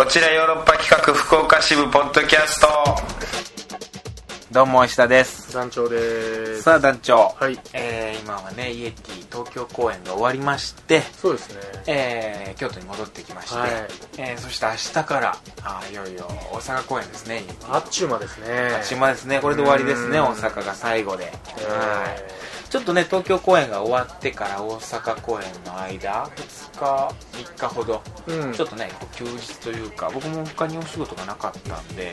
[0.00, 2.68] こちらヨーロッパ企画福岡支部ポッドキャスト。
[4.50, 5.52] どうも石田です。
[5.52, 6.62] 団長です。
[6.62, 7.58] さあ団長、はい。
[7.74, 11.60] えー今はねイエティ東京公演が終わりまして、そうですね。
[11.86, 13.70] えー京都に戻ってきまして、はい。
[14.16, 18.46] えーそして明日からあーいよいよ大阪公演ですねあっちゅう間ですね。
[18.76, 19.38] あっちまですね。
[19.40, 20.24] これで終わりですねうん。
[20.28, 21.68] 大阪が最後で、えー。
[21.68, 22.39] はい
[22.70, 27.14] ちょっとね東京公演が終わってから大阪公演の間2日
[27.52, 28.52] 3日ほどうん。
[28.54, 32.12] ちょっとね休日というか僕も他にお仕事がなかったんで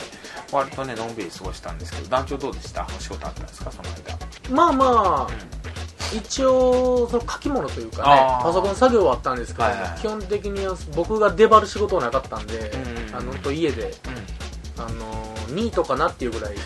[0.52, 2.86] 割とねのんびり過ごしたんですけど団長どうでした？
[2.88, 3.72] お仕事あったんですか？
[3.72, 4.56] その間。
[4.56, 5.58] まあまあ
[6.16, 8.44] 一応その書き物というかねあー。
[8.44, 10.00] パソコン作業はあったんですけど、はいはい。
[10.00, 12.72] 基本的には僕が出張る仕事はなかったんで、
[13.10, 13.94] うんあのほんと家で
[14.78, 16.54] うん、あのニートかなっていうぐらい。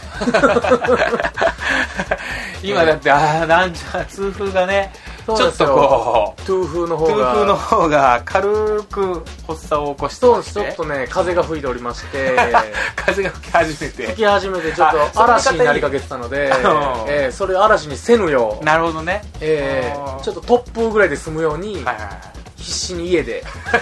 [2.63, 4.91] 今だってああ団長痛風がね
[5.25, 6.41] ちょっとこう。
[6.43, 7.13] トゥー風の方が。
[7.13, 12.35] 痛風の方が軽く発作を起こしてそうですちょっとね風が吹いておりまして。
[12.95, 14.03] 風が吹き始めて。
[14.07, 16.51] 吹き始めてちょっあと嵐になりかけてたので、うん
[17.07, 19.23] えーそれを嵐にせぬよう、なるほどね。
[19.39, 20.17] えあー。
[20.17, 22.07] ーちょっと突風ぐらいで済むように、はいはいはい。
[22.57, 23.43] 必死に家で。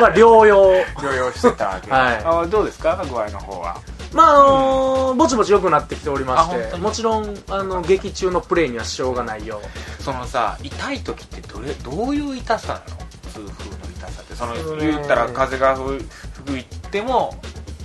[0.00, 0.74] まあ療養。
[0.98, 1.90] 療養してたわけ。
[1.90, 2.22] はい。
[2.24, 3.02] あどうですか？
[3.10, 3.76] 具合の方は
[4.14, 9.60] まああのーぼちぼち良くなってきておりましてもちろんあの劇中のプレイには支障がないよ
[10.00, 13.04] そのさ痛い時ってどれどういう痛さなの？
[13.46, 14.34] 痛風の痛さって。
[14.34, 16.04] その言ったら風が吹
[16.46, 17.34] 吹いても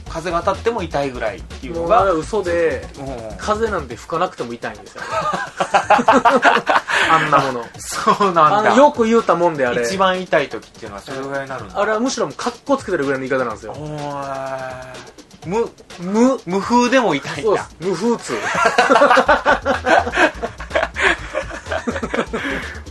[0.09, 3.37] 風が当たっても痛いぐらいっていうものがう嘘でうん。
[3.37, 5.03] 風なんて吹かなくても痛いんですよ。
[7.11, 7.65] あんなもの。
[7.77, 8.75] そうなんだ。
[8.75, 9.83] よく言うたもんであれ。
[9.83, 11.79] 一番痛い時っていうのはそれぐらいになるんだ。
[11.79, 13.73] あれはむしろもうカッコつけてるぐらいの言い方なんですよ
[15.49, 15.67] 無
[15.99, 17.67] 無無風でも痛いんだ。
[17.79, 18.33] 無風痛。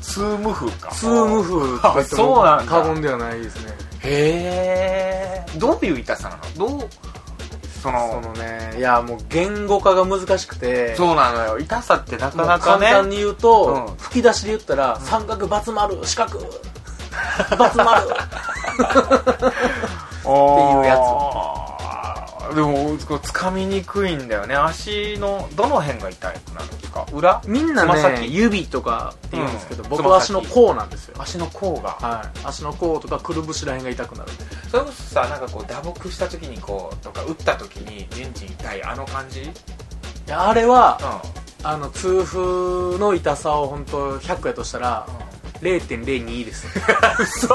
[0.03, 0.91] 通無風か。
[0.91, 2.73] 通無風とか言ってもそうなんだ。
[2.73, 3.73] 過言ではないですね。
[4.01, 6.69] へえどういう痛さなの？
[6.69, 6.89] どう
[7.83, 10.97] そのそのねいやもう言語化が難しくて。
[10.97, 11.59] そうなのよ。
[11.61, 12.87] 痛さってなかなかね。
[12.89, 13.97] 簡単に言うと、うん。
[13.99, 16.49] 吹き出しで言ったら、三角バツ丸四角丸。
[20.19, 20.31] ってい
[20.81, 20.99] うやつ
[22.55, 24.55] でもこう掴みにくいんだよね。
[24.55, 27.07] 足のどの辺が痛くなるんですか。
[27.13, 27.43] 裏？
[27.47, 29.89] みんなね指とかって言うんですけど、うん。
[29.91, 31.17] 僕は足の甲なんですよ。
[31.19, 31.91] 足の甲が。
[31.91, 32.47] はい。
[32.47, 34.31] 足の甲とかくるぶしらへんが痛くなる
[34.71, 39.43] それこそさなんかこう打撲した時にこうとか打った時にじんじん痛いあの感じ？
[40.31, 41.23] あれは
[41.63, 45.07] あの痛風の痛さを本当100やとしたら
[45.61, 46.67] 0.02です。
[47.21, 47.55] 嘘。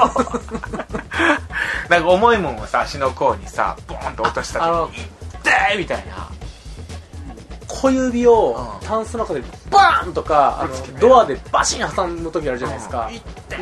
[1.88, 5.04] なんか重いもんをさ足の甲にさボーンと落とした時に
[5.42, 6.28] 痛いみたいな。
[7.68, 8.86] 小指をうん。
[8.86, 13.10] タンスの中でバーンとかあのドアでバシン挟む時あるじゃないですか。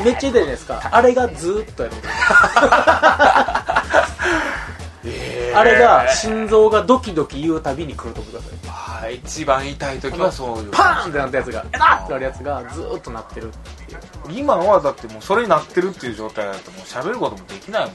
[0.04, 0.88] めっちゃ痛いじゃないですか。
[0.92, 1.94] あれがずーっとやる。
[5.04, 10.70] えあれが心臓がドキドキ言うたびに来るとください一番痛い時はそういう。
[10.70, 13.50] パーンってなったやつがエラッってなるやつがずーっとなってる
[14.30, 17.94] 今はだってもうそれになってるっていう状態だともう喋ることもできないもん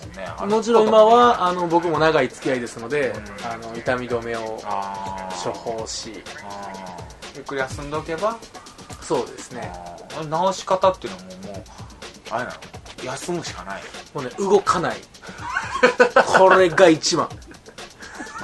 [0.50, 0.56] ね。
[0.56, 3.18] もちろん今はあの僕も長い付き合いですので、うん。
[3.46, 4.60] あの痛み止めを
[5.44, 6.24] 処方し。
[7.36, 8.38] ゆっくり休んどけば。
[9.02, 9.72] そうですね。
[10.10, 11.64] 治し方っていうのももう
[12.32, 12.58] あれなの？
[13.04, 13.82] 休むしかない。
[14.14, 14.98] もうね動かない。
[16.38, 17.30] これが一番。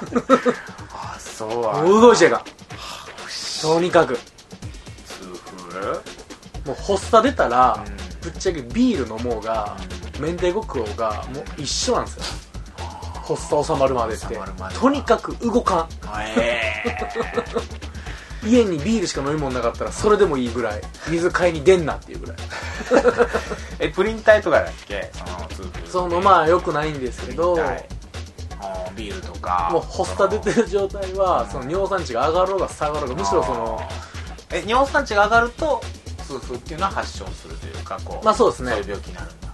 [0.94, 1.88] あそう。
[1.88, 2.44] 動いちゃいかん。
[3.62, 4.14] とにかく。
[4.16, 4.20] 痛
[5.72, 6.13] 風？
[6.66, 7.98] もう発作出たら、うん。
[8.22, 9.76] ぶっちゃけビール飲もうが、
[10.20, 12.24] 明太子食おうがもう一緒なんですよ。
[13.26, 14.38] 発作収まるまでって。
[14.80, 15.90] とにかく動かん。
[16.36, 18.48] ええ。
[18.48, 20.82] 家にビールしか飲み物なかったらそれでもいいぐらい。
[21.08, 22.38] 水買いに出んなっていうぐらい。
[23.80, 25.10] えプリン体とかだっけ？
[25.90, 27.56] そのまあ良くないんですけど
[28.96, 29.70] ビールとか。
[29.72, 33.82] もう発作出てる状態はその尿酸値が上がろうが下がろうがむしろその
[34.52, 35.82] え尿酸値が上がると
[36.28, 38.72] 痛風っていうのは発症するというかこうまあそうですね。
[38.72, 39.54] そういう病気になるんだ。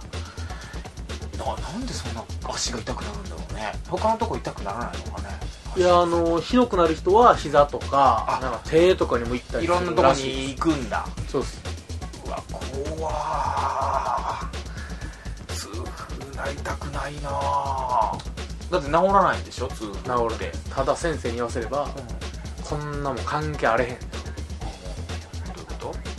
[1.44, 3.72] ななんでそんな足が痛くなるんだろうね。
[3.88, 5.28] 他のとこ痛くならないのかね。
[5.76, 11.06] いやあのひどくなる人は膝とかあなんか手とかにも行ったりすいろんなとこに行くんだ。
[11.28, 11.62] そうです。
[12.26, 12.42] うわ
[12.98, 14.48] 怖ー。
[15.54, 18.18] 痛風なりたくないなあ
[18.70, 21.94] だって治らないんでしょ痛風治るでただ先生に言わせればうん。
[21.94, 22.02] ど
[22.64, 23.98] こんなもん関係あれへん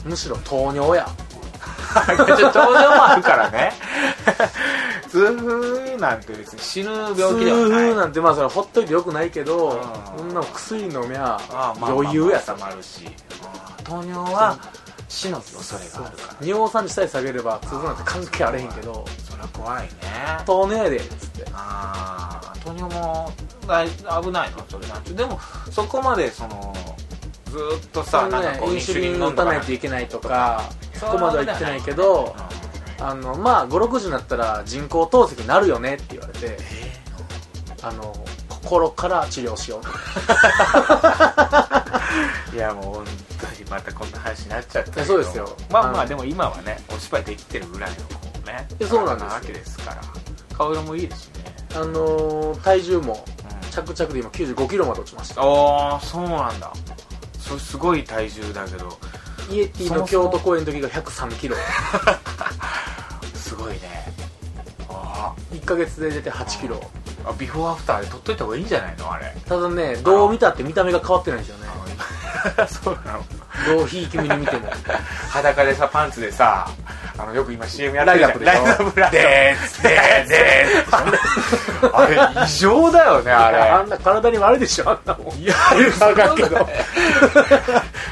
[0.05, 1.07] むしろ糖尿や。
[2.15, 2.61] ちょっと症状
[2.95, 3.73] もあるからね。
[5.09, 7.39] 痛風なんて別に死ぬ病気ではない。
[7.43, 10.19] 痛風なんてまあそれほっといてよくないけどうん。
[10.19, 11.37] そんな薬飲みゃ
[11.81, 13.05] 余裕やさまあるし
[13.83, 14.57] 糖尿は
[15.09, 16.47] 死の恐れがあるから。
[16.47, 19.05] 尿酸値さえ下げれば痛風なんて関係あれへんけど。
[19.29, 19.89] それは怖いね。
[20.45, 21.45] 糖尿やでっつって。
[21.53, 23.31] ああ糖糖尿も
[24.23, 24.63] 危ないの？
[24.69, 25.39] それなんちゅうでも
[25.69, 26.73] そこまでその
[27.51, 30.63] ずーっとさ、なんかインシュリンたないといけないとか
[30.93, 32.33] そこまでは言ってないけど
[32.99, 36.57] あのまあ560になったら人工透析になるよねって言われて
[37.81, 38.13] あの
[38.47, 39.89] 心から治療しようと。
[42.55, 43.05] いやもう本
[43.39, 45.57] 当にまたこんな話になっちゃったそうですよ。
[45.71, 48.01] まあまあでも今はねお芝居できてるぐらいのこ
[48.43, 49.33] うねそうなんですよ。
[49.33, 49.97] わけですから。
[50.55, 53.25] 顔色もいいですしね、あの体重も
[53.63, 53.71] うん。
[53.71, 55.41] 着々で今9 5キロまで落ちました。
[55.41, 56.71] ああそうなんだ
[57.59, 58.97] すごい体重だけど。
[59.49, 61.55] イエティの京都公演の時が103キロ。
[63.35, 64.13] すごいね。
[64.89, 66.77] あ1ヶ月で出て8キロ。
[66.77, 69.11] ーあビフォーアフターで撮っといた方がいいんじゃないの？
[69.11, 69.35] あれ。
[69.47, 71.67] ただねどう見たって見た目が変わってないんですよね。
[72.57, 73.23] あ そうなの。
[73.77, 74.71] どうひいき目に見ても。
[75.29, 76.67] 裸でさパンツでさ
[77.21, 78.43] あのよく今 CM やってるじゃん。
[78.43, 79.11] ライザップでしょ？
[79.11, 79.89] でーすで。
[79.89, 83.57] ーすでーすあれ異常だよねあれ。
[83.57, 85.35] あんな体に悪いでしょあんなもん。
[85.37, 85.53] いや
[85.99, 86.67] 分かんけど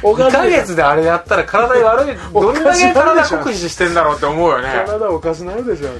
[0.03, 4.69] 2ヶ月であれやったら体に悪いどんだけ体酷使してんだろうって思うよね。
[4.87, 5.99] 体おかしなるでしょあれ。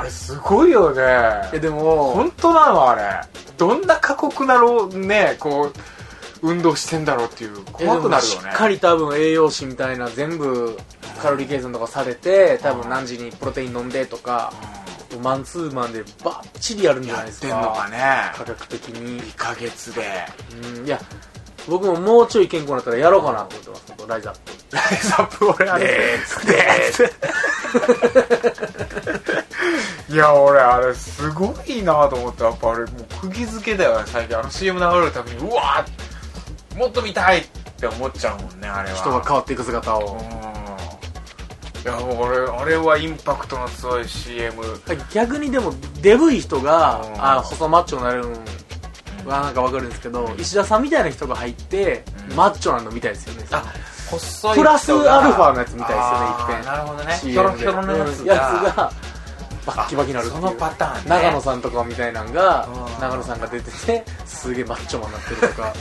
[0.00, 1.02] あれすごいよね。
[1.52, 3.02] えでも本当なのあれ。
[3.58, 5.72] どんな過酷なろうねこう
[6.42, 8.30] 運動してんだろうっていう怖くなるよね。
[8.30, 10.76] しっかり多分栄養士みたいな全部
[11.20, 14.52] カロリー計算とかされて多分何時にプロテイン飲んでとか
[15.22, 17.98] マンツーマンでバッチリやるんじゃないやってですかんのかね。
[18.34, 19.20] 科学的に。
[19.22, 20.02] 2ヶ月で。
[20.76, 21.00] うんいや
[21.68, 24.40] 僕ももうちょい健康になったらやろうかなと思ってます本当ライザップ。
[24.76, 25.84] ライザップ俺あれ。
[25.84, 26.54] でーすで
[30.14, 34.36] いや俺あれすごいなと思ってやっぱあれもう釘付けだよね最近。
[34.36, 36.11] あの CM 流れるたびにうわー
[36.76, 37.44] もっと見たいっ
[37.78, 38.96] て思っちゃうもんねあれは。
[38.96, 40.16] 人が変わっていく姿を。
[40.16, 40.42] うん。
[41.82, 44.62] いやもう俺あれはインパクトの強い CM
[45.12, 47.24] 逆にでもデブい人がうん。
[47.24, 48.26] あ細マッチョになれる
[49.24, 52.36] のはなんかわかるんですけど石田さんみたいな人が入ってうん。
[52.36, 53.64] マッチョなのみたいですよねあ
[54.10, 56.64] 細いプラスアルファのやつみたいですよねあー一遍。
[56.64, 57.14] なるほどね。
[57.16, 58.92] CM ヒョロヒョロのやつが
[59.66, 61.10] バッキバキになるそのパターンね。
[61.10, 63.00] 長野さんとかみたいなんがうん。
[63.00, 65.72] 長野さんが出ててすげえマッチョマンになってるとか。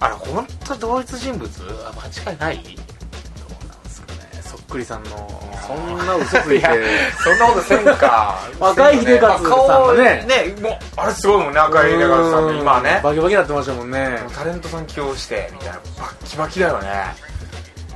[0.00, 1.50] あれ本当同一人物
[1.86, 1.92] あ
[2.24, 2.56] 間違いない？
[2.56, 4.42] どうなんですかね。
[4.42, 5.10] そっくりさんの。
[5.66, 6.66] そんな嘘ついて。
[7.22, 8.38] そんなことせんか。
[8.60, 9.54] 赤井秀和さんがね。
[9.56, 10.54] 顔ね。
[10.62, 14.18] もうあれすごいもんね赤井秀和さんの今はねバキバキになってましたもんね。
[14.34, 15.74] タレントさん起用してみたいな。
[15.74, 17.29] バッキバキだよね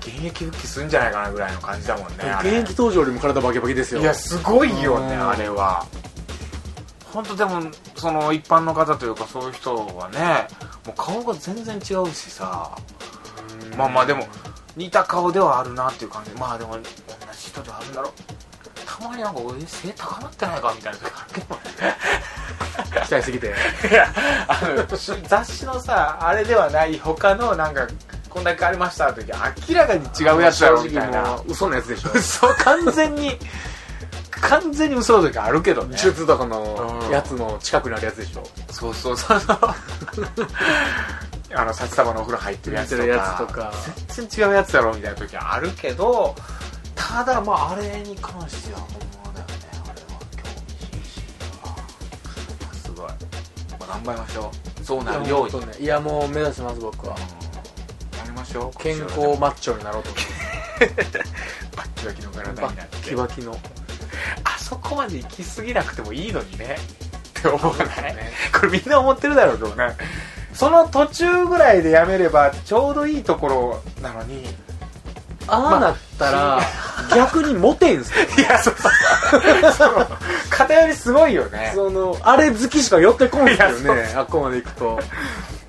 [0.06, 4.02] 現役復帰するんじゃないかなぐらいの感じだもんね現役登場よりも体バキバキですよ。
[4.02, 5.28] いやすごいよねうん。
[5.30, 5.86] あれは。
[7.12, 7.62] 本当でも
[7.96, 10.48] その一般の方というかそういう人はね
[10.84, 12.76] もう顔が全然違うしさ。
[13.78, 14.26] まあまあでも
[14.76, 16.30] 似た顔ではあるなっていう感じ。
[16.32, 16.88] まあでも同じ
[17.48, 18.12] 人ではあるんだろう。
[18.84, 21.60] たまになんか俺背高まってないかみたいな時あるけどね。
[23.06, 23.54] 期待すぎて。
[23.90, 24.12] いや
[24.48, 24.60] あ
[24.90, 27.86] のし雑誌のさあれではない他のなんか
[28.34, 29.32] こんだけ変わりましたって時
[29.70, 31.40] 明らかに違うやつだろみたいな。
[31.46, 32.10] 嘘のやつでしょ。
[32.12, 33.30] 嘘完全に
[34.30, 35.96] 完全に嘘の時あるけどね。
[35.96, 38.42] 手術とかうのんやつの近くにあるやつでしょ。
[38.72, 39.58] そうそうそうそう。
[41.56, 43.72] あの札束のお風呂入ってるやつとか。
[44.08, 46.34] 全然違うやつだろみたいな時あるけど
[46.96, 48.88] ただまああれに関しては本
[49.22, 53.14] 物だよねあれは興味津々だすごい、ま
[53.80, 54.50] あ、頑張りましょ
[54.82, 54.84] う。
[54.84, 57.14] そうなるように、いや,、ね、いやもう目指してます僕は。
[57.38, 57.43] うん
[58.78, 60.18] 健康マッチョになろうと思
[61.76, 62.96] バッキバキの体になって。
[62.96, 63.56] ッキバキの。
[64.44, 66.76] あそこまで行き過ぎなくてもいいのにね。
[67.38, 68.32] って思わない、ね。
[68.52, 69.96] これみんな思ってるだろうけどね。
[70.52, 74.42] その途中ぐらいでやめればちょうどいいところなのに。
[74.42, 74.46] い
[75.46, 76.60] ああなったら
[77.14, 79.72] 逆にモテんすよ やそうそう。
[79.72, 80.06] そう。
[80.48, 81.72] 偏りすごいよね。
[81.74, 84.14] そのあれ好きしか寄ってこんすよね。
[84.16, 85.00] あっこまで行くと。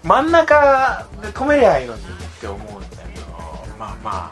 [0.03, 2.01] 真ん中で止めりゃいいのに
[2.46, 3.25] って思うんだけど
[3.78, 4.32] まあま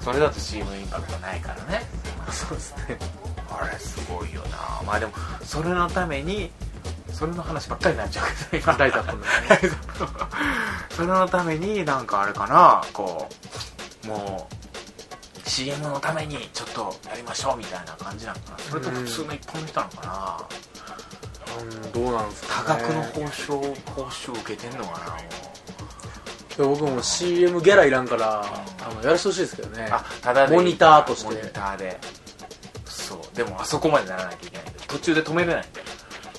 [0.00, 1.82] それだと CM インパクトないからね。
[2.32, 2.98] そうですね。
[3.50, 4.80] あれすごいよな。
[4.86, 5.12] まあでも
[5.44, 6.50] それのために
[7.12, 8.78] それの話ばっかりになっちゃうけど今。
[8.78, 9.24] ライザップの
[10.96, 12.82] それのためになんかあれかな。
[12.94, 13.28] こ
[14.04, 18.58] うもう CM のためにちょっとやりましょうみたいな感じなのかな。
[18.58, 20.38] それとも普通の一般の人なのかな。
[21.60, 21.92] うん。
[21.92, 25.59] どうなんです多か、ね、額の報酬報酬受けてんのかなもで
[26.66, 29.86] 僕も CM ギャラいらんからあのやらせてほしいですけどね。
[29.90, 31.26] うあただモニターとして。
[31.26, 31.98] モニターで。
[32.86, 33.36] そう。
[33.36, 35.82] でもあそこまでならなきゃいけない途中で止めれないんで。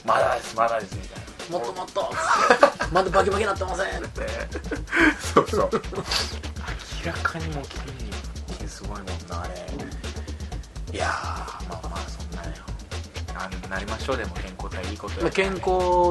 [0.05, 1.57] まだですまだですみたいな。
[1.59, 2.11] もっともっと。
[2.91, 4.03] まだバキバキなってません。
[4.03, 4.27] っ て
[5.33, 5.69] そうそう。
[7.05, 7.79] 明らかにもう筋
[8.57, 9.55] 肉すごいもんなあれ。
[10.93, 12.63] いやーまあまあそんなよ。
[13.69, 14.33] ななりましょうでも。
[14.35, 15.59] 健康ことはいいことやまあ健康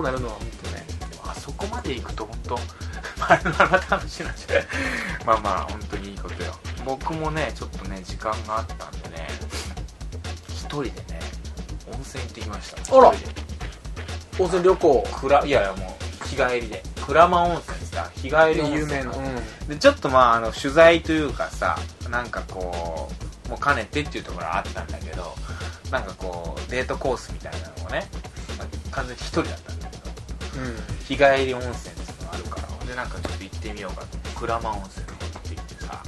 [0.02, 0.87] なるのは本当ね。
[1.26, 2.59] あそこまで行くと本当
[3.44, 4.64] まあまた話になっちゃう
[5.26, 6.52] まあまあ本当にいいことよ。
[6.84, 9.28] 僕もねちょっとね時間があったんでね
[10.49, 11.20] 一人でね
[11.92, 12.96] 温泉行ってきました。
[12.96, 13.12] あら。
[14.38, 15.08] 温泉旅行。
[15.12, 16.82] くらいやいやもう日帰りで。
[17.06, 19.10] 鞍馬温泉さ日帰り有名な。
[19.10, 19.68] うん。
[19.68, 21.76] でちょっとまああの取材というかさ
[22.10, 23.10] なんかこ
[23.46, 25.34] うもう兼ねてっていうところはあったんだけど
[25.90, 28.08] なんかこうデートコースみたいなのをね、
[28.56, 30.02] まあ完全に一人だったんだけど
[31.04, 32.00] 日帰り温泉
[32.90, 34.18] でなんかちょっと行ってみようかと。
[34.40, 36.02] 鞍馬温泉の方行ってきてさ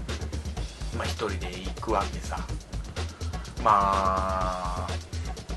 [0.98, 2.38] まあ一人で行くわけさ。
[3.62, 3.70] ま
[4.84, 4.88] あ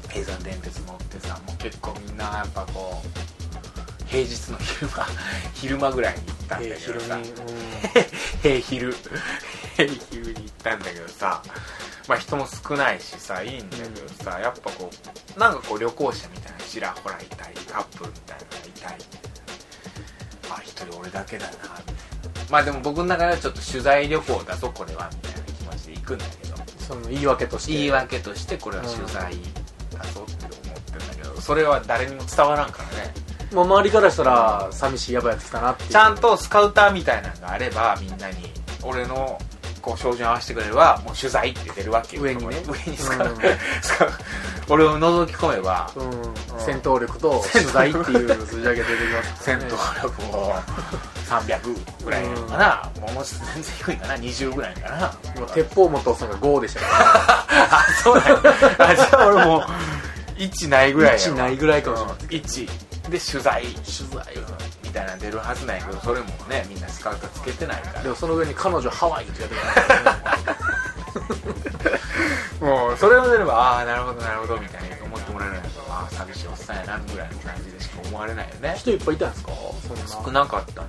[0.10, 5.08] 平山電鉄乗ってさもう結構みんなやっぱこう平日の昼間
[5.55, 7.17] 昼間ぐらいに行ったんだえけどさ、
[8.44, 8.96] 平昼。
[9.75, 11.41] 平昼に行ったんだけどさ。
[12.08, 14.91] まあ人も少ないしさいいんだけどさ、やっぱこ
[15.36, 19.25] うなんかこう旅行者みたいなちらほらいたりカップルみたいなのがいたり
[20.57, 21.81] あ一人俺だけだなみたいな。
[22.50, 26.55] まあでも僕の中ではちょっと取材旅行だぞこれはみたいな気持ちで行くんだけど。
[26.85, 27.71] その言い訳として。
[27.74, 29.35] 言い訳としてこれは取材
[29.97, 33.13] だぞって思ってるんだけどそれは誰にも伝わらんからね。
[33.53, 38.51] まあ周りからしたら寂しいやばいやつ来たなってちゃんとスカウターみたいなのがあればみんなに
[38.83, 39.39] 俺の
[39.81, 42.24] こう照準合わせてくれればもう取材って出るわけよ。
[42.24, 42.55] 上にね。
[42.67, 43.38] 上にスカウ、うん。
[43.81, 44.12] スカウ
[44.67, 46.12] 俺を覗き込めばうん。
[46.60, 49.43] 戦闘力と取材っていう数字だけ出てきます。
[49.43, 50.53] 戦闘力も
[51.27, 54.15] 300ぐらいかな、もうもう全然低いかな。
[54.15, 55.39] 20ぐらいかな。
[55.39, 56.88] もう鉄砲元さんが5でしたか
[57.50, 58.39] あそうだよ。
[58.79, 59.63] あじゃあ俺もう
[60.39, 62.15] 1ないぐらいら1ないぐらいかもしれない。
[62.41, 62.65] 1
[63.10, 63.63] で取材。
[63.63, 64.25] 取材。
[64.84, 68.01] みたいなの出るはずなんやけどそれもねみんなスカウターつけてないから。
[68.01, 69.55] でもその上に彼女ハワイってやって
[71.84, 72.00] た
[72.65, 74.84] もうそれを出ればああなるほどなるほどみたい。
[74.84, 79.51] に思ってもらえるんやけどああ寂しいおっさんやなぐらいの感じでしか思われないよね人いっぱいいたんですか
[80.25, 80.88] 少なかったね。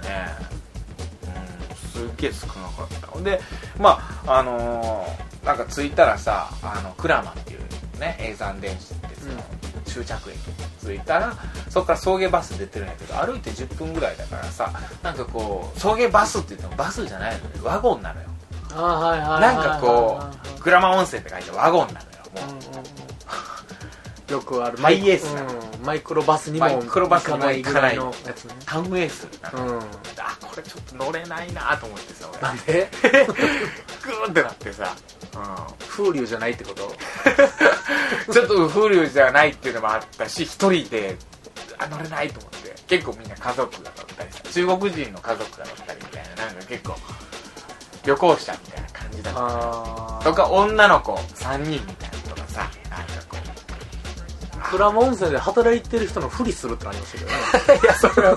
[1.25, 3.41] うんすっげえ少なかったで
[3.79, 7.61] まああのーなんか着いたらさあのクラマっていう
[8.01, 9.41] ね永山電鉄の
[9.85, 11.33] 終着駅に着いたら
[11.71, 14.73] そこから送迎バス出てるんやけど歩いて10分ぐらいだからさ
[15.05, 18.27] なんかこう送迎バスって言ってもバスじゃないのねワゴンなのよ。
[18.75, 19.41] ああはいはいはい。
[19.41, 22.45] なんかこう鞍馬温泉って書いてワゴンなのよもう。
[22.45, 24.33] うんうんうん。
[24.33, 24.77] よくある。
[24.79, 25.87] ハイエースなうん。
[25.87, 27.97] マイクロバスにもマイクロバスにも行かない。
[27.97, 28.55] ぐらのやつね。
[28.67, 29.51] タウンエースな。
[29.53, 29.79] の、うん。
[29.79, 29.83] あ
[30.41, 32.29] これちょっと乗れないなと思ってさ。
[32.33, 32.89] 俺なんで？
[34.03, 34.95] グーンってなってさ、
[35.89, 36.93] 風流じゃないってこと？
[38.29, 41.17] うん、ちょっと風流じゃないっていうのもあったし一人で
[41.79, 42.57] あ乗れないと思って。
[42.87, 46.47] 結構みんな家族が乗ったりさ中国人の家族が乗ったりみたいな。
[46.47, 46.97] なんか結構
[48.07, 49.41] 旅行者みたいな感じだった。
[49.41, 53.47] あとか女の子3人みたいなのとかさなんかこう。
[54.77, 57.81] 鞍馬温泉で働いてる人のふりするってなりましたけどね。
[57.83, 58.37] いや、それは、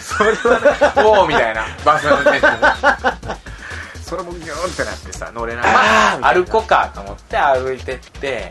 [0.00, 3.38] それはね、 もうみたいな、バスの運転手も。
[4.02, 6.34] それもギューンってなってさ、乗れない。
[6.34, 8.50] 歩こうかと思って歩いてって、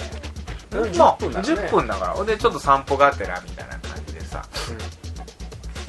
[0.71, 1.47] うんまあ10分だね。
[1.47, 2.11] 10分だから。
[2.13, 4.43] ほんで、ちょっと散歩がてらみたいな感じでさ、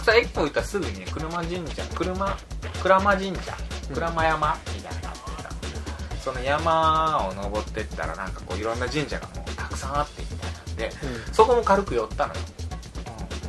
[0.05, 2.37] さ、駅も行ったらすぐにね、車神社、車、
[2.83, 3.55] 鞍馬神社、
[3.95, 5.49] 鞍馬山みたいなのがあってさ、
[6.25, 10.91] その山を登ってったらなんかこういろんな神社がもうたくさんあってみたいなんで、
[11.27, 11.35] うん。
[11.35, 12.41] そこも軽く寄ったのよ、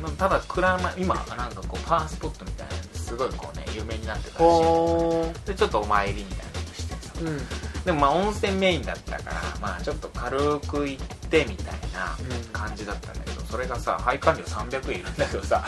[0.06, 7.84] うん、ただ鞍馬今なんかこうパワースポットみたいなすごいこうね有名になってたらしでちょっとお参りみたいなのしてさーうん。
[7.84, 12.16] でもまあ温泉メインだったからまあちょっと軽く行ってみたいな
[12.52, 15.64] 感じだったんだけどそれがさ配管料300円いるんだけどさ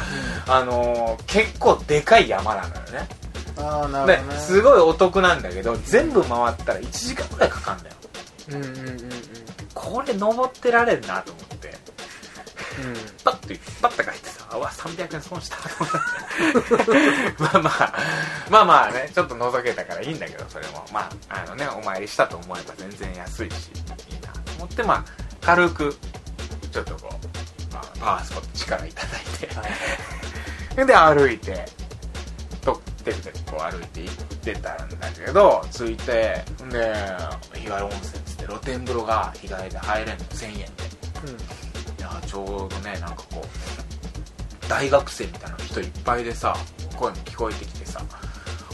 [0.47, 3.09] あのー結構でかい山なのよね
[3.57, 4.35] ああなるほどね。
[4.35, 7.97] ですごいお得なんだけど全部回ったら1時間くらいかかんだよ。
[8.49, 8.99] うんうんうんうん。
[9.75, 11.69] これ登ってられるなと思って。
[11.69, 12.95] うん。
[13.25, 17.33] パッとパッと書いてさうわ300円損したと思って。
[17.43, 17.95] まあまあ
[18.51, 20.85] まあまあねちょっと覗けたからいいんだけどそれも。
[20.93, 25.05] まああのねお参りしたと思えば全然安いしいいなと思ってまあ
[25.41, 25.97] 軽く
[26.73, 27.11] ちょっとこ
[27.71, 29.55] う、まあ、パワースポット力いただいて。
[29.55, 29.63] は
[30.83, 30.87] い。
[30.87, 31.67] で歩いて。
[31.79, 31.82] と
[33.03, 36.45] テクテクこう歩いて行ってたんだけど着いてで
[37.55, 40.63] 日帰り温泉っつって露天風呂が日帰りで入れんの1000円で。
[41.99, 46.57] いやちょうどねなんかこう大学生みたいな人いっぱいでさ
[46.97, 48.03] 声も聞こえてきてさ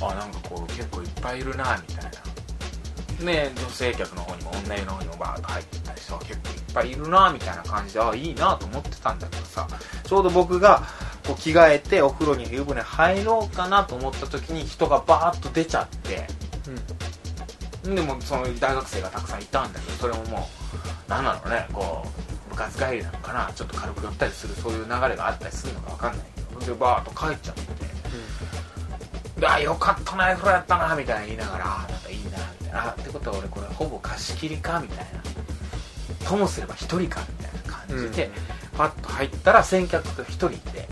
[0.01, 2.29] あなんかこう結構いっぱいいるなみたいな。
[3.25, 9.67] ね女性客の方にも女湯の方にもバーッと入ってたりさ結構いっぱいいるなみたいな感じであいいなと思ってたんだけどさ
[10.05, 10.83] ちょうど僕が
[11.29, 16.27] こう着替えてお風呂に湯船入ろうかなと思った時に人がバーッと出ちゃって。
[17.85, 17.95] うん。
[17.95, 20.41] でもその大学生がたくさんいたんだけどそれももう
[21.07, 22.07] 何なのねこ
[22.53, 27.63] う活帰りなのかなちょっと軽く寄ったりするそういう流れがあったりするのか分かんないけどでバーッと帰っちゃって。
[29.41, 32.31] であよかったなエフロやったなみたいな言いながらあなんかいいな
[32.61, 32.89] みたいな。
[32.89, 36.29] あってことは俺これほぼ貸し切りかみたいな。
[36.29, 38.31] ともすれば1人かみたいな感じで、
[38.77, 40.89] パッと入ったら先客が1人いて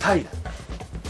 [0.00, 0.30] 2人だ。
[0.30, 0.42] っ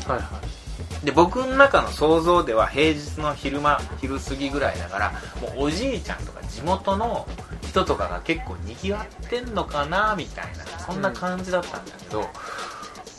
[0.04, 1.04] たはい。
[1.04, 7.26] で僕の中の想像では平日の昼間昼過ぎぐらいだからもうおじいちゃんとか地元の
[7.62, 12.28] 人とかが結構にぎわってんのかなみたいなそんな感じだったんだけど、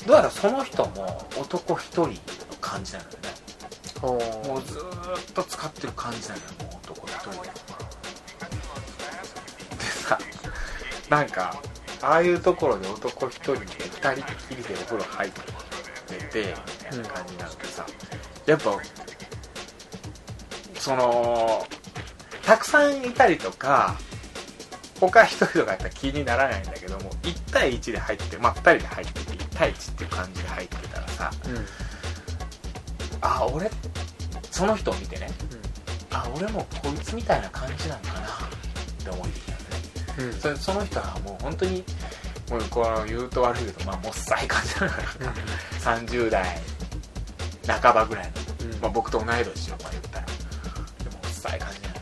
[0.06, 2.16] どうやらその人も男一人の
[2.60, 3.18] 感じなのよね。
[4.02, 4.08] ほ
[4.48, 7.50] もうずっと使ってる感じなのよもう男一人で
[9.78, 10.20] でさ
[11.10, 11.62] なんか
[12.02, 15.61] ああいうところで男一人で二人きりでお風呂入って
[16.32, 16.54] て
[16.90, 17.86] みたいな感じになるとさ、
[18.46, 18.80] やっぱ
[20.80, 21.68] その
[22.44, 23.96] たくさんいたりとか
[25.00, 31.66] 他一人とかやったら気にならないんだけども1対1で入ってまあ2人で入ってて1対1っていう感じで入ってたらさううん。
[33.22, 33.70] あ俺
[34.50, 35.28] その人を見てね
[36.12, 38.24] あ俺もこいつみたいな感じなんかなっ
[39.04, 40.52] て思いてきたんだね。
[40.52, 40.58] うん。
[40.58, 41.84] その人はもう本当に
[42.52, 44.94] もうこの言うと悪いけどまあもっさい感じなのよ
[45.80, 46.46] 30代
[47.66, 48.32] 半ばぐらいの、
[48.74, 48.82] うん。
[48.82, 50.26] まあ、僕と同い年よまあ言ったら。
[50.26, 50.34] で
[51.16, 51.94] もおっさい感じなの。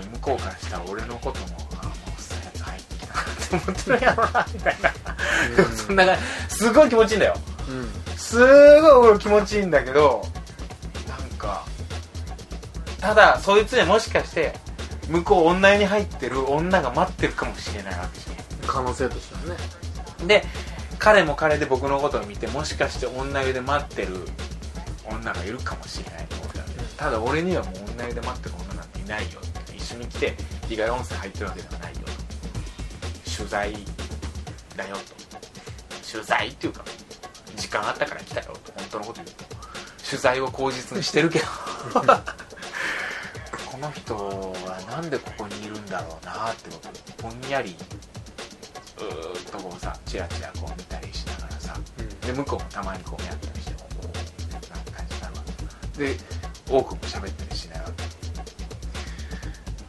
[0.00, 1.46] でも向こうからしたら俺のことも
[1.80, 4.94] あもうおっさいやつ入ってきたなって思ってるやろなみたいな、
[5.58, 5.74] うん。
[5.76, 6.54] そんな感じ。
[6.54, 7.34] すごい気持ちいいんだよ。
[7.68, 8.16] うん。
[8.16, 10.24] すごい俺気持ちいいんだけど
[11.08, 11.64] なんか
[13.00, 14.54] ただそいつでもしかして
[15.08, 18.23] 向こう女湯に入ってる女が待ってるかもしれないわけ
[18.74, 19.56] 可能性としては
[20.20, 20.24] ね。
[20.24, 20.42] んで
[20.98, 24.16] 彼も彼で僕のことを見てもしかして女湯で待ってる
[25.08, 29.40] 女がいるかもしれないと思ってたんでただ俺にはもう女湯で待ってる女なんていないよ。
[29.76, 33.36] 一緒に来て日帰り温泉入ってるわけではないよと。
[33.36, 33.72] 取材
[34.76, 35.02] だよと。
[36.10, 36.84] 取材っていうか
[37.56, 38.72] 時間あったから来たよと。
[38.72, 39.44] 本当のこと言うと。
[40.08, 41.44] 取材を口実にしてるけど。
[43.70, 46.80] この人はなんでここにいるんだろうなってこ
[47.18, 51.76] とぼんやりうーっとこうさチラチラこう見たりしながらさ
[52.26, 55.42] で向こうもたまにこう目合ったりしてもこうなんか感じになるわ
[55.96, 56.16] けで
[56.70, 58.04] 多くも喋ったりしないわけ。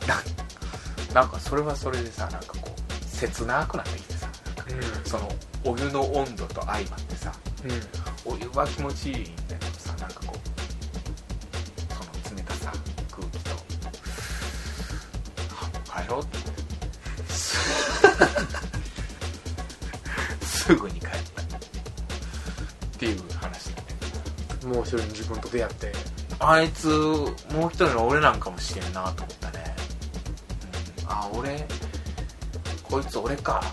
[0.08, 4.74] ななんかそれはそれでさなんかこう切なくなってきてさなんか
[5.06, 5.30] その
[5.64, 7.32] お湯の温度と相まってさ
[7.64, 8.34] うん。
[8.34, 9.32] お湯は気持ちいい
[24.66, 25.94] もう一人の自分と出会って。
[26.40, 29.76] あいつもう一人の俺なんかもしれんなと思ったね、
[31.04, 31.66] うん、あ俺
[32.84, 33.64] こいつ俺か。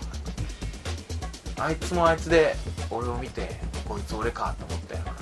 [1.59, 2.55] あいつもあいつで
[2.89, 5.13] 俺を見てこいつ俺かと思ったよな。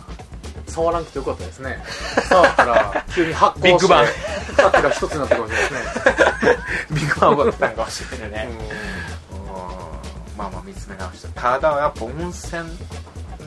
[0.68, 1.84] 触らなくてよかったですね。
[2.30, 4.06] 触ったら急に発光してビッグバン。
[4.08, 6.58] さっきが一つになったかもしれないですね。
[6.92, 8.50] ビッグバン起こったんかもしれないね、
[9.32, 10.38] うん。
[10.38, 11.42] まあまあ見つめ直した。
[11.42, 12.64] ただやっぱ温泉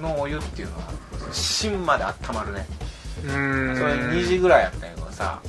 [0.00, 0.93] のお湯っていうのは
[1.34, 2.66] 芯まで温まるね。
[3.24, 3.76] うん。
[3.76, 5.40] それ2時ぐらいやったんやけどさ、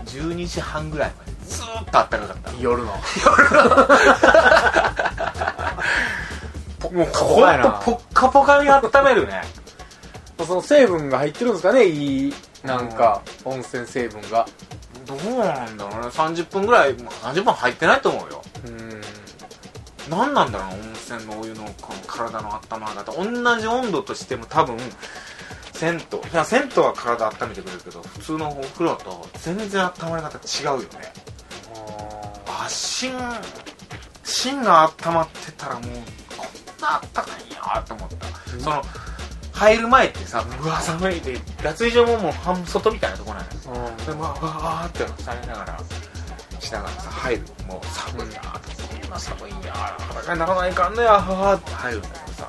[0.00, 2.52] うん、12時半ぐらいまでずーっとあったかかった。
[2.60, 2.92] 夜の。
[6.92, 7.70] もうカポカやな。
[7.70, 9.42] ほんとポッカポカに温めるね。
[10.38, 11.84] その成分が入ってるんですかね？
[11.86, 14.46] いいなんか温泉成分が。
[15.06, 16.08] どうなんだろうね。
[16.08, 18.42] 30分ぐらいまあ30分入ってないと思うよ。
[18.66, 19.00] うん。
[20.08, 20.70] 何なんだろう
[21.18, 23.12] 泉のお湯のこの体の温まり方。
[23.12, 24.78] 同じ温度としても多分
[25.72, 25.98] 銭湯。
[25.98, 30.86] いや銭湯は体温めてくれるけど普通のお風呂と全然温まり方違うよね。
[32.46, 33.12] あ芯
[34.22, 38.60] 芯が温まってたらもうこんなあったかいんやと思った、うん。
[38.60, 38.82] その
[39.52, 43.90] 入る前ってさうわ寒いって脱衣所ももう半外みたいなとこなのよ。
[44.06, 45.80] でまあわーってされながら
[46.70, 52.48] しながらさ入るもう寒いなーってこんな寒いんや裸にならないかんねやはーって入るんだけどさ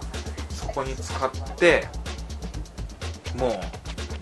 [0.51, 1.87] そこに使って
[3.35, 3.51] もう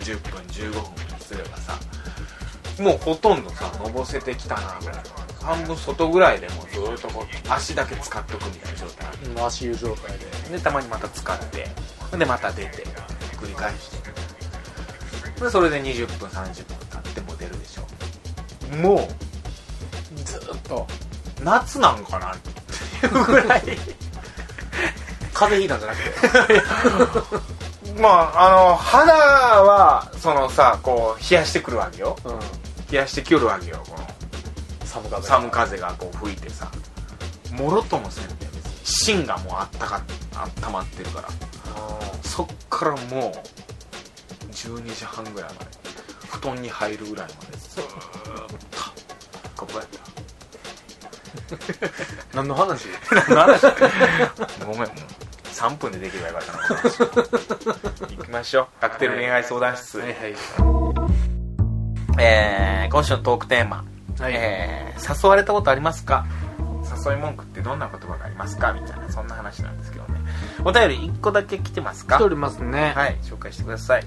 [0.02, 1.78] 10分15分すればさ
[2.82, 4.96] もうほとんどさのぼせてきたなぐらい
[5.42, 10.16] 半分外ぐらいでもうずっとこう足だけ使っとくみたいな状態もう足湯状態
[10.48, 11.68] ででたまにまた使って
[12.16, 12.84] でまた出て
[13.36, 14.10] 繰り返して
[15.44, 19.29] でそれで20分30分経っても出るでしょもう
[21.42, 23.62] 夏なんかなっていうぐらい。
[25.32, 26.02] 風邪ひいたんじゃなく
[27.92, 28.00] て。
[28.00, 32.16] まああの肌はそのさこう冷やしてくるわけよ。
[32.24, 32.38] うん。
[32.90, 34.06] 冷やしてきよるわけよこの。
[34.84, 36.70] 寒風寒風がこう吹いてさ。
[37.52, 38.46] もろともせんで
[38.84, 40.00] 芯がもうあったか
[40.36, 41.28] あったまってるから。
[42.22, 45.66] そっからもう12時半ぐらいまで
[46.28, 47.86] 布団に入るぐらいまでずーっ
[48.70, 49.00] と。
[49.56, 50.09] ここやった
[52.34, 52.86] 何の話？
[53.10, 53.66] 何の話？
[54.66, 54.88] ごめんもう
[55.52, 57.16] 3分でできればよかった
[58.02, 58.66] な行きましょう。
[58.80, 60.08] カクテル恋愛相談室、はい。
[60.08, 60.16] はい
[62.18, 63.84] えー今週のトークテーマ、
[64.18, 64.32] はい。
[64.34, 66.26] えー誘われたことありますか？
[67.06, 68.72] 誘い文句ってどんな言葉がありますか？
[68.72, 70.20] みたいなそんな話なんですけどね。
[70.64, 72.16] お便り1個だけ来てますか？
[72.16, 72.92] 来ておりますね。
[72.96, 74.04] はい紹介してください。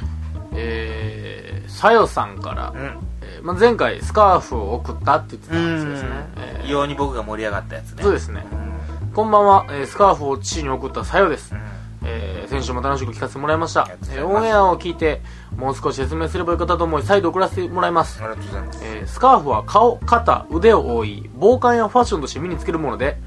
[0.56, 2.70] えー、さよさんから。
[2.70, 2.98] う、ん
[3.36, 8.04] えーまあ、前回スカーフを送ったって言ってたんですね、えー異様に僕が盛り上がったやつね。
[8.04, 8.46] そうですね。
[8.52, 9.12] うん。
[9.14, 11.54] こんばんは、えースカーフを父に送ったさよです。
[11.54, 11.62] う、ん。
[12.06, 13.86] えー先週も楽しく聞かせてもらいました。
[14.12, 15.22] えーオンエアを聞いて
[15.58, 18.20] もう少し説明すればよかったと思い再度送らせてもらいます。
[18.24, 18.80] ありがとうございます。
[18.86, 23.18] えースカーフは顔、肩、腕を覆い、防寒やファッションとして身につけるもので、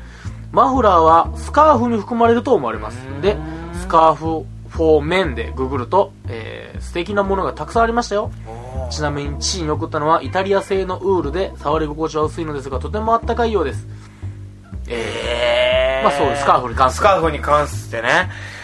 [0.51, 2.97] マフラーはスカーフに含まれると思われます。
[3.21, 3.37] で、
[3.75, 8.31] スカーフフォーメンでググると、えー素敵なものがたくさんありましたよ。
[8.91, 13.87] ちなみに父に送ったのはイタリア製のウールで触り心地は薄いのですがとてもあったかいようです。
[14.89, 16.99] ええー、まあそうです、スカーフに関する。
[16.99, 18.09] スカーフに関してね、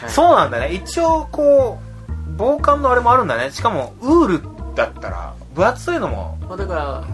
[0.03, 0.11] はい。
[0.11, 0.73] そうなんだね。
[0.73, 3.51] 一応こう防寒のあれもあるんだね。
[3.51, 4.43] しかもウール
[4.75, 6.39] だったら分厚いのも。
[6.49, 7.05] まあだから、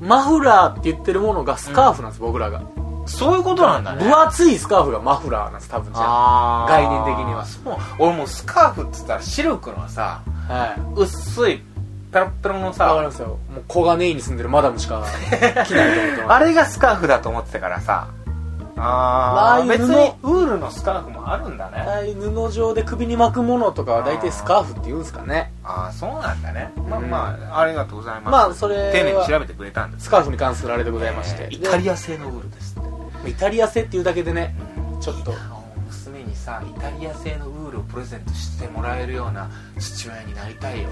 [0.00, 2.62] マフラーって言ってるものがスカーフなんです、僕らが。
[3.06, 4.04] そういうことなんだね。
[4.04, 6.66] 分厚いスカーフがマフラーなんです、多分じゃあ。
[6.68, 7.44] 概念的には。
[7.44, 7.76] そう。
[7.98, 11.00] 俺もうスカーフっつったらシルクのさはい。
[11.00, 11.62] 薄い
[12.12, 13.28] ペロッペロのわかりさますよ。
[13.28, 15.04] もう小金井に住んでるマダムしか
[15.66, 16.32] 着ないと思ってます。
[16.32, 18.08] あれがスカーフだと思ってたからさ
[18.82, 25.52] ああ別にウールのスカーフもあるんだねああいう布状で首に巻くものとかは大体スカーフって言うんですかね。
[25.62, 31.48] ああそうなんだねまあうんまあありがとうございますまあそれは丁寧に調べてくれたんですスカーフに関するあれでございまして。
[31.50, 32.90] イタリア製のウールですって
[33.24, 34.54] でイタリア製っていうだけでね、
[35.00, 35.34] ちょっと。
[35.86, 40.88] 娘にさイタリア製のウールをプレゼントしてもらえるような父親になりたいよ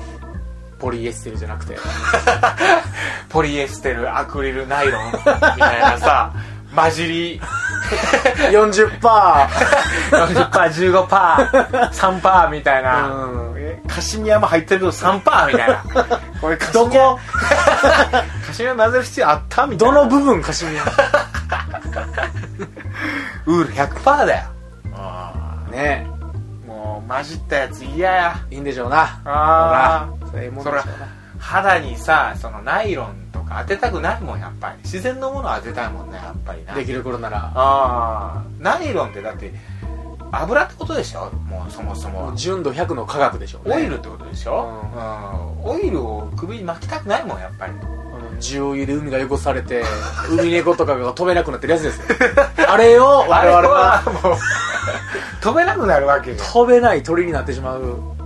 [0.78, 1.76] ポリエステルじゃなくて。
[3.28, 5.18] ポリエステルアクリルナイロンみ
[5.62, 6.32] たいなさ
[6.74, 7.40] 混じり。
[8.50, 8.98] 40%!
[10.10, 13.56] 40%15%3% みたいな、うん。
[13.56, 15.82] えカシミヤも入ってるけど3%みたいな。
[16.40, 17.00] これカシどミヤ。
[17.02, 17.18] こ？
[18.46, 19.66] カシミヤ混ぜる必要あった？
[19.66, 20.82] みたいどなの部分かしみや。
[23.46, 24.48] ウール100%だよ。
[24.94, 25.32] あ
[25.70, 26.06] ね。
[26.06, 26.17] ーもう
[27.08, 28.46] 混じったやつ嫌や。
[28.50, 29.20] いいんでしょうな。
[29.24, 30.82] あほらそういうもんでしょうな。
[31.38, 34.78] 肌にさそのナイロンとか当てたくないもんやっぱり。
[34.82, 36.74] 自然のものを当てたいもんねやっぱりな。
[36.74, 37.52] できる頃なら。
[37.54, 39.52] ああナイロンってだって
[40.30, 41.30] 油ってことでしょ？
[41.30, 43.76] もうそもそも純度100の科学でしょうね。
[43.76, 44.84] オイルってことでしょ、
[45.64, 47.72] うん、オイルを首に巻きたくないもんやっぱり
[48.40, 49.82] 重油で海が汚されて、
[50.30, 52.04] 海猫とかが飛べなくなってるやつですよ。
[52.68, 54.36] あれを 我々はもう
[55.40, 58.18] 飛べなくなるわけじゃんやっ飛べない鳥になってしまう。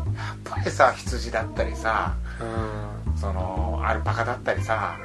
[0.52, 3.18] ぱりさ羊だったりさうん。
[3.18, 4.98] そのアルパカだったりさ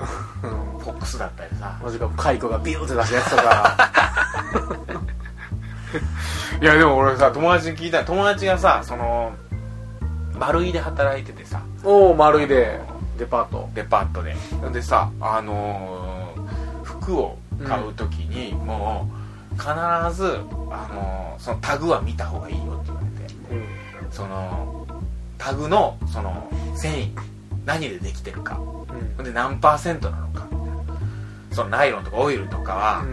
[0.44, 3.92] うんフォックスだったりさマジか、カイコがビューって出したやつとか。
[6.62, 9.32] いやでも俺さ友達に聞いた友達がさその
[10.38, 12.80] 丸井で働いててさおお、丸いで、
[13.18, 13.70] デパート。
[13.74, 14.36] デパートで。
[14.72, 19.10] でさあのー服を買う時に、も
[19.52, 19.66] う必
[20.16, 20.38] ず、
[20.72, 23.68] あのーそのタグは見た方がいいよって言われて。
[24.12, 24.88] その
[25.38, 27.10] タグのその繊維
[27.66, 28.60] 何でできてるか。
[29.18, 29.24] うん。
[29.24, 30.48] で何パーセントなのか。
[30.52, 30.76] みたいな
[31.52, 33.04] そのナイロンとかオイルとかは、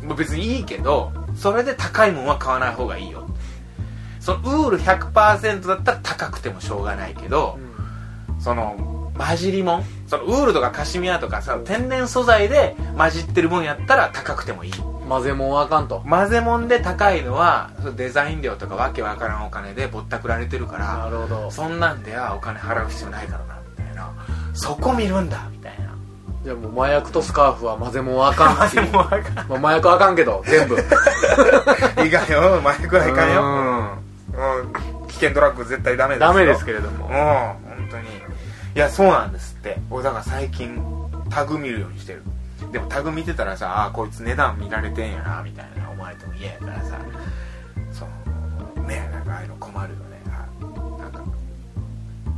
[0.00, 0.08] うん。
[0.08, 3.28] もう別にいいけどそれで高いもんは買わない方がいいよ。
[4.20, 7.58] そのウール100%だったら高くてもしょうがないけど、
[8.40, 14.72] その混じりもんそのウールとかカシミヤとかさ天然素材で混じってるもんやったら高くてもいい。
[15.08, 16.02] 混ぜもんはあかんと。
[16.08, 21.50] 混ぜもんで高いのはそのデザイン料とかわけわからんお金でぼったくられてるかならるほど。
[21.50, 24.12] そんなんではお金払う必要ないからなみたいな。
[24.54, 25.94] そこ見るんだみたいな。
[26.42, 28.56] じゃあもう麻薬とスカーフは混ぜもんはあかん。
[28.92, 29.08] ま
[29.56, 30.74] あ麻薬はあかんけど、全部。
[32.04, 33.42] いかんよ麻薬はいかんよ。
[33.42, 33.78] うん。
[33.90, 35.06] うん。
[35.08, 36.28] 危険ドラッグ絶対ダメですよ。
[36.28, 37.06] ダメですけれども。
[37.06, 37.12] うん。
[37.12, 38.04] 本当に
[38.74, 39.78] いやそうなんですって。
[39.90, 40.82] 俺だから最近
[41.30, 42.22] タグ見るようにしてる。
[42.72, 46.98] でもタグ見てたらさあーこいつ値段見られてんやなみたいな思われても嫌やからさ。
[47.92, 48.04] そ
[48.80, 50.22] のねなんかああいうの困るよね。
[50.28, 50.46] あ
[51.00, 51.22] なんか。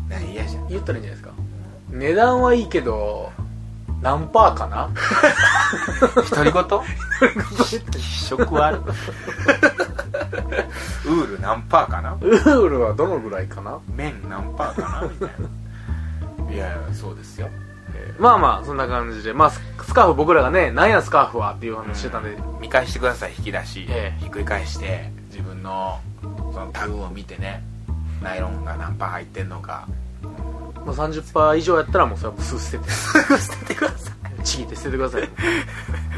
[0.09, 1.35] ね嫌じゃん言ったらいいんじゃないですか。
[1.91, 3.33] 値段はいいけど、
[4.03, 4.91] 何パーかな？
[6.31, 6.65] 独り言
[7.93, 8.81] 気色はある。
[11.07, 12.15] ウール何パーかな？
[12.15, 13.79] ウールはどのぐらいかな？
[13.89, 15.09] 麺何パーかな？
[15.09, 15.35] みたいな
[16.57, 17.49] いやそうですよ。
[18.19, 24.21] まあまあ、そんな感じで、まあ、ススカーフ僕らがね何やスカーフはっていう話してたんで、見返してください引き出し、ええ。
[24.21, 26.01] ひっくり返して自分の
[26.53, 27.63] そのタグを見てね
[28.23, 29.87] ナイロンが何パー入ってんのか。
[30.85, 32.91] もう30%以上やったらもうそれはもうすぐ捨てて。
[32.91, 34.13] 捨ててくださ
[34.45, 35.29] ちぎって捨ててください。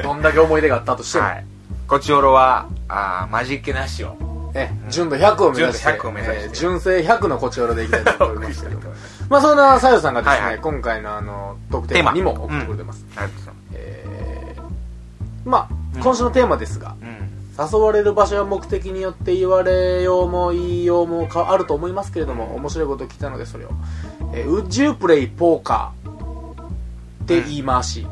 [0.02, 1.44] どんだけ思い出があったとしても、はい。
[1.86, 4.16] こちおろはあーマジックなしを。
[4.54, 5.84] え純度100を目指して。
[5.84, 6.44] 純度100を目指して。
[6.44, 8.78] えー純正100のこちおろでいきたいと思いますけど
[9.28, 10.58] まあそんなさよさんがですね、はいはい。
[10.60, 16.00] 今回のあの特典にも送ってくれてます、ありがとうございますえーまあ、うん。
[16.02, 17.28] 今週のテーマですがうん。
[17.60, 23.70] 誘われる場所や目的によって言われようも言いようもかあると思いますけれども面白いこと聞いたのでそれを
[24.32, 28.06] 「えー、Would you play poker?」って言い回し、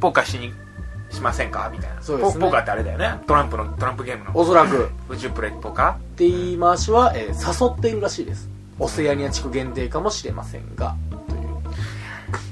[0.00, 0.52] ポーカーしに
[1.10, 1.70] しませんか？
[1.72, 2.02] みたいな。
[2.02, 2.34] そうですね。
[2.34, 3.14] ポポーカーってあれだよね。
[3.26, 4.32] トランプのトランプゲームの。
[4.34, 4.90] おそらく。
[5.08, 10.94] 宇宙プレイポーカって言い回しは、えー誘っているらしいですオセアニア地区限定かもしれませんが。
[11.28, 11.70] というー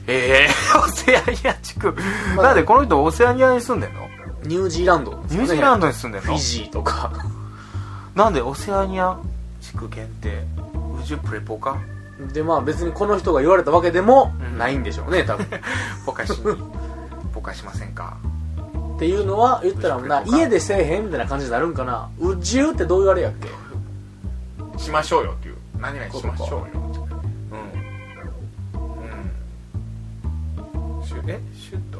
[0.06, 1.94] ええー、 オセアニア地区、
[2.36, 4.08] まあなんでこの人オセアニアに住んでんの？
[4.44, 5.18] ニュージーランドね。
[5.30, 6.26] ニュージーランドに住んでんの？
[6.26, 7.10] フィジーとか。
[8.14, 9.16] なんでオセアニア
[9.60, 10.44] 地区限定？
[11.02, 11.76] 宇宙プレイポーカ？
[12.20, 14.58] ーでまあ別にこの人が言われたわけでもうん。
[14.58, 15.46] ないんでしょうね多分。
[16.06, 16.44] ポーカーしに。
[17.34, 18.16] ポーカーしませんか？
[18.96, 23.48] っていうのは言ったらな家でせえへんみたいな感じになるんかな「うじゅう」ってどう言われやっけ？
[24.78, 25.34] しましょうよ
[25.84, 26.66] 何々しましょうよ
[27.52, 27.60] うん。
[30.98, 31.04] うん。
[31.06, 31.98] シュえシュッと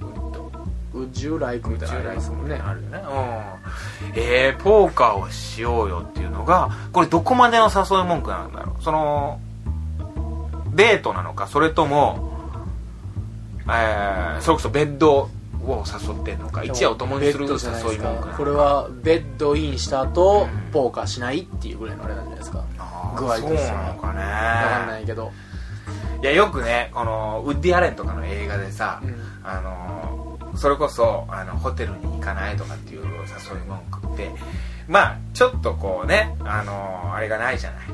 [0.00, 0.52] ウッド
[0.94, 2.48] 「うじゅうライク」みたいなありますもん。
[2.48, 4.12] ねるよねうん。
[4.14, 8.52] えー、ポーカーをしようよっていうのがこれどこまでの誘い文句なん。
[8.52, 9.40] だろうその
[10.76, 12.30] デートなのかそれとも
[13.68, 15.28] えー、それこそベッド
[15.64, 16.38] を誘ってん。
[16.38, 17.54] のか一夜を共にする誘
[17.96, 20.70] い文句これはベッドインした後、うん。
[20.70, 22.24] ポーカーしないっていうぐらいのあれなん。
[22.26, 22.62] じゃないですか
[23.16, 23.58] 具合としては。
[23.58, 24.14] そうなのかね。
[24.14, 25.32] 分かんないけど、
[26.22, 29.14] いやよくねこのウッディ・アレンとかの映画でさ、うん。
[29.42, 34.30] あのそれこそあのホテルに行かないとかっていう誘い文句って
[34.88, 37.86] まあちょっとこうねあのあれがないじゃない。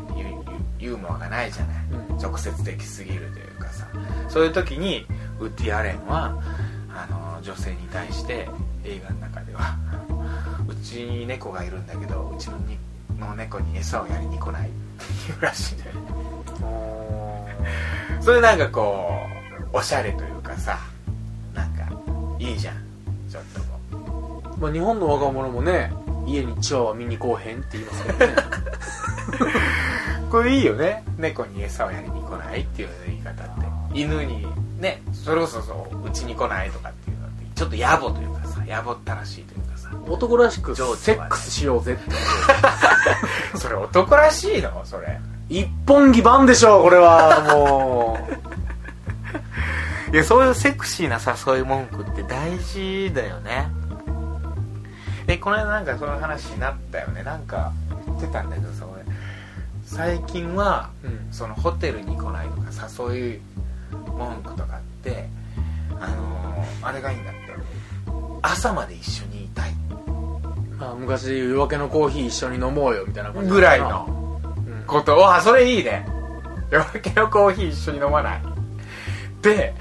[0.79, 1.77] ユーモアがないじゃない、
[2.11, 2.17] うん。
[2.19, 3.87] 直接的すぎるというかさ。
[4.29, 5.07] そういう時に
[5.39, 6.43] ウッディ・アレンは
[6.91, 8.49] あの女性に対して
[8.85, 9.77] 映画の中では
[10.67, 12.79] うちに猫がいるんだけどうちのに
[13.19, 14.71] の猫に餌をやりに来ない
[15.41, 16.03] らしいんだよね
[18.21, 19.09] それなんかこ
[19.73, 20.79] うおしゃれというかさ
[21.55, 21.89] なんか
[22.39, 22.77] いいじゃん。
[23.31, 25.93] ちょっとこまあ、日本の若者もね
[26.27, 28.35] 家にチワワ見に来おへんって言いますけどね。
[30.29, 31.03] う これいいよね。
[31.19, 33.53] 猫に餌をやりに来ないっていう言い方って。
[33.95, 34.47] 犬に
[34.79, 39.67] ねそれこそそううちに来ないとかっていうのってちょっと野暮というかさ野暮ったらしいというか。
[39.67, 39.72] さ
[40.07, 41.95] 男らしくセックスしようぜ。
[41.95, 41.97] っ
[43.53, 44.83] てそれ男らしいの？
[44.85, 45.21] それ。
[45.49, 48.19] 一本木番でしょうこれはも
[50.13, 51.19] いやそういうセクシーな
[51.55, 53.69] 誘い文句って大事だよね。
[55.27, 57.23] えこの間なんかその話になったよね。
[57.23, 57.73] なんか
[58.07, 59.03] 言ってたんだけどさ俺
[59.85, 62.69] 最近はう、うん、そのホテルに来ないとか
[63.13, 63.41] 誘い
[64.17, 65.29] 文句とかって
[66.01, 67.41] あのーあれがいいんだって。
[68.43, 69.42] 朝まで一緒に
[70.91, 74.07] あ、昔夜明けのコーヒー一緒に飲もうよみたいな感じぐらいの
[74.67, 74.85] うん。
[74.87, 76.07] ことをあそれいいね。
[76.71, 78.43] 夜明けのコーヒー一緒に飲まない。
[79.43, 79.75] で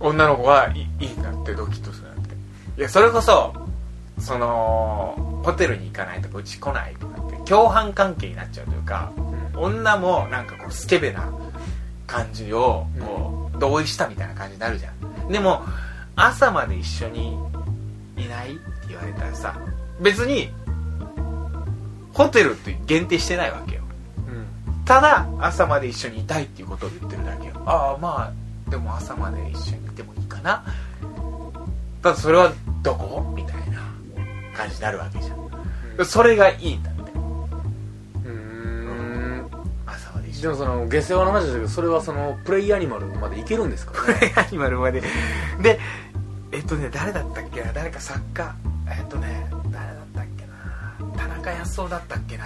[0.00, 2.34] 女の子はいいいなってドキッとするなって。
[2.78, 3.54] いやそれこそ
[4.18, 9.10] そのホテルに行かないとかうち来ないとかって共犯関係になっちゃうというか
[9.56, 11.32] 女もなんかこうスケベな
[12.06, 15.28] 感じをこう同意したみたいな感じになるじゃん。
[15.28, 15.62] でも
[16.14, 17.36] 朝まで一緒に
[18.16, 19.58] いないって言われたらさ
[20.00, 20.50] 別に
[22.12, 23.82] ホテルって限定してないわけよ。
[24.18, 27.54] うんただ朝まで一緒にいたいっていうことを言ってるだけよ。
[27.66, 28.32] ああま
[28.66, 30.64] あでも朝まで一緒にいてもいいかな。
[32.02, 32.52] ただそれは
[32.82, 33.32] どこ？
[33.36, 33.80] みたいな
[34.54, 35.34] 感じになるわけじゃ
[36.02, 36.04] ん。
[36.04, 37.00] それがいいんだって。
[37.12, 39.46] うーん。
[39.86, 43.92] 朝まで一緒でもその下世話の話ですけどそれはそのプレイアニマルまでいけるんですか？
[44.12, 45.00] ねにアニマルまで。
[45.62, 45.78] で
[46.50, 47.72] えっとね誰だったっけな？
[47.72, 48.52] 誰か作家。
[48.88, 49.41] えっとね
[51.62, 52.44] な田中康夫だったっけな。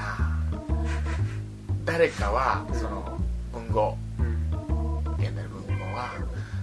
[1.84, 3.18] 誰かはその
[3.52, 3.96] 文豪。
[4.18, 5.14] うん。
[5.18, 6.12] 現代の文豪は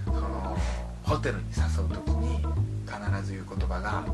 [0.06, 0.56] その
[1.02, 2.38] ホテルに誘う時に
[2.86, 4.04] 必ず言う言葉が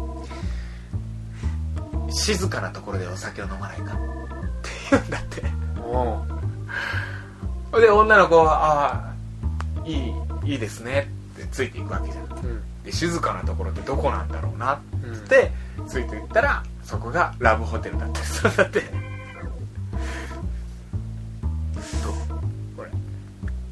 [2.11, 5.43] 「静かなところでお酒を飲まないか」って言うんだって。
[5.83, 6.25] お
[7.77, 7.81] う。
[7.81, 9.15] で女の子は「あ
[9.79, 12.25] あいいいいですね」ってついていくわけじゃん。
[12.25, 12.63] うん。
[12.85, 15.15] で静かなところってどこなんだろうなっうん。
[15.15, 15.53] つって
[15.87, 18.43] ついていったらそこがラブホテルだったりす。
[18.43, 18.81] るんだって。
[18.81, 18.87] ど
[22.11, 22.13] う？
[22.77, 22.91] これ。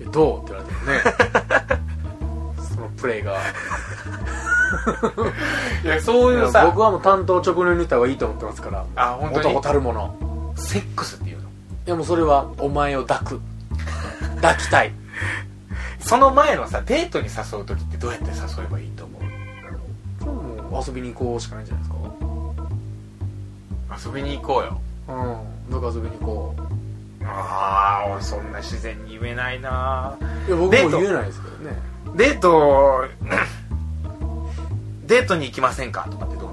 [0.00, 0.42] えどう？
[0.44, 1.00] って言われてもね。
[2.74, 3.32] そのプレイが。
[5.82, 8.84] いやそういうさ僕はもう担当直入に言った方がいいと思ってますから。
[8.94, 9.46] あ本当に？
[9.48, 10.14] 男たるもの。
[10.56, 11.48] セックスっていうの？
[11.48, 11.48] い
[11.86, 13.40] やもうそれはお前を抱く。
[14.40, 14.92] 抱きたい。
[15.98, 19.22] その前のさデートに誘う時ってどうやって誘えばいいと思う
[20.86, 22.27] 遊びに行こうしかないんじゃないですか？
[24.04, 24.80] 遊びに行こうよ。
[25.08, 25.12] う
[25.68, 25.70] ん。
[25.70, 26.54] どっか遊びに行こ
[27.24, 30.16] ああ俺そんな自然に言えないな。
[30.20, 31.00] ういや僕もデート。
[31.00, 31.76] 言えないですけどね。
[32.16, 33.04] デート
[35.06, 36.50] デートに行きませんかとかってどう？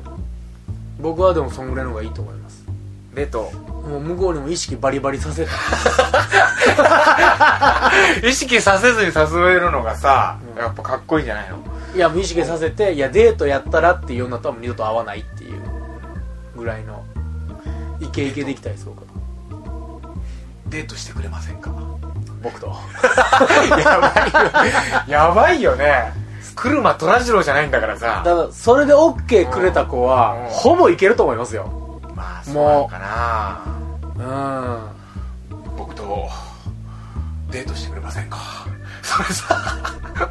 [1.01, 2.63] 僕はでもそんぐらいの方がいいと思います。
[3.13, 3.51] デート。
[3.87, 5.51] もう向こうにも意識バリバリさせた
[8.27, 10.63] 意識させずに誘えるのがさ、うん。
[10.63, 11.59] やっぱかっこいいんじゃないの？
[11.95, 15.61] いやもう意識させていやデートやったらっていうのとはもう二度と会わないっていう
[16.57, 17.03] ぐらいの
[17.99, 19.05] イケイケでいきたいです僕は
[20.67, 21.71] デートしてくれませんか？
[22.41, 22.67] 僕と。
[23.79, 24.51] やばいよ。
[25.07, 26.13] やばいよね。
[26.55, 28.21] 車虎次郎じゃないんだからさ。
[28.25, 30.49] だからそれで OK くれた子はうん。
[30.49, 32.01] ほぼいけると思いますよ。
[32.15, 33.61] まあそうかな。
[34.17, 35.53] う。
[35.53, 35.75] ん。
[35.77, 36.29] 僕と
[37.51, 38.37] デートしてくれませんか？
[39.01, 39.77] それさ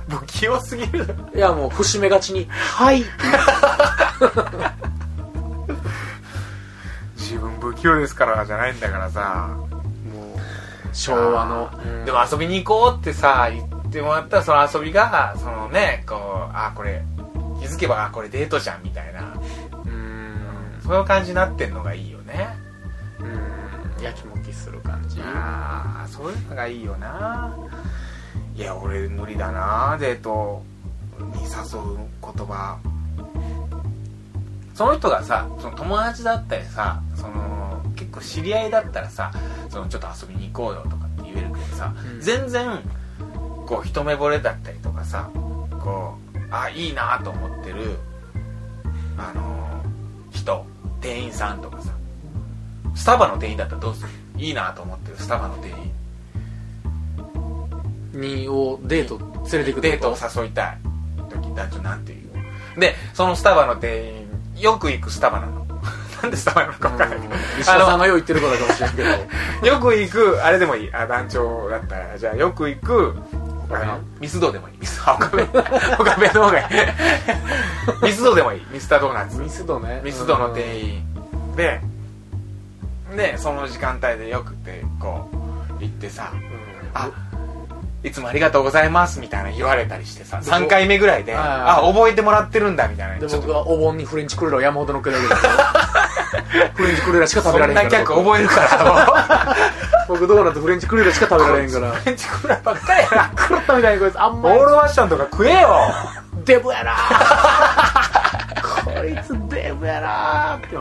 [0.08, 1.14] 不器用すぎる。
[1.34, 2.98] いやもう節目がちに「はい」
[4.20, 4.64] 自 分
[7.82, 9.56] 不ですからじゃないんだからさ
[10.12, 10.38] もう
[10.92, 11.70] 昭和の。
[12.04, 16.18] でも遊びに行こうってさ言ってもらったらその遊びがそのねこう
[16.52, 17.02] あこれ
[17.60, 19.34] 気づけばあこれデートじゃんみたいな。
[19.84, 20.80] うん。
[20.82, 22.48] そういう感じになってんのがいいよね。
[23.20, 24.02] うん。
[24.02, 25.20] やきもきする感じ。
[25.22, 27.56] ああそういうのがいいよな。
[28.56, 30.62] いや俺無理だなデート
[31.18, 32.78] に誘う言葉。
[34.74, 37.53] その人がさその友達だったりさその
[38.20, 39.32] 知り合いだったらさ
[39.68, 42.20] そのちょっと遊びに行こうよとかって言えるけどさ、うん。
[42.20, 42.80] 全然
[43.66, 45.30] こう一目惚れだったりとかさ
[45.82, 47.98] こうあいいなと思ってる
[49.16, 49.82] あの
[50.30, 50.66] 人
[51.00, 51.92] 店員さんとかさ
[52.94, 54.08] スタバの店員だったらどうする？
[54.36, 55.92] いいなと思ってるスタバの店員。
[58.12, 59.18] にをデート
[59.50, 60.78] 連れてくデートを誘いたい
[61.28, 62.22] 時だとなんて言
[62.76, 62.80] う？
[62.80, 64.22] でそのスタバの店
[64.54, 65.63] 員よく行くスタバなの
[66.24, 67.20] なんでスタバなのか分かんない。
[67.20, 70.94] けど石田さんがよう言ってることかもしれんけどよく行くあれでもいい。
[70.94, 72.18] あ団長だったら。
[72.18, 73.14] じゃあよく行く
[73.70, 74.78] あのミスドでもいい。
[74.78, 75.42] ミスあ岡部。
[76.00, 78.04] 岡部の方がいい。
[78.04, 78.66] ミスドでもいい。
[78.70, 79.38] ミスタードーナツ。
[79.38, 80.00] ミスドね。
[80.02, 81.02] ミスドの店員。
[81.56, 81.80] で
[83.16, 85.28] でその時間帯でよくってこ
[85.78, 86.32] う行ってさ
[86.94, 87.10] あ
[88.04, 93.26] いつもありがとうございますみたいな言われたりしてさで3回目ぐらいでああ覚えてもらってるんだみたいな。
[93.26, 95.34] で僕はお盆にフレンチクルーラーを山ほどのっけるわけど
[96.74, 97.90] フレンチクルーラーしか食べられへんから。
[97.90, 99.56] そんな客覚えるから
[100.06, 101.92] 僕ドーナツフレンチクルーラーしか食べられへんから。
[101.92, 103.32] フレンチクラばっかりやな。
[103.48, 104.58] 狂ったみたいにこいつあんオまり。
[104.58, 105.80] ールファッションとか食えよ。
[106.44, 106.94] デブやな。
[108.84, 110.56] こいつデブやな。
[110.56, 110.76] って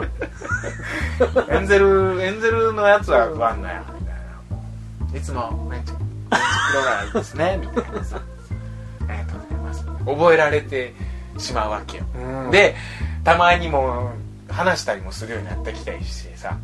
[1.54, 3.82] エンゼルエンゼルのやつは食わんのや。
[3.98, 4.16] みたい
[5.14, 5.94] ないつもフレンチ
[6.34, 8.19] ローラーですねみたいなさ。
[9.08, 9.86] ありがとうございます。
[10.06, 10.93] 覚えられて
[11.38, 12.06] しまうわけよ。
[12.15, 12.52] うん。
[12.52, 12.76] で
[13.24, 14.12] たまにも
[14.50, 16.58] 話したりもするようになってきたりしてさ。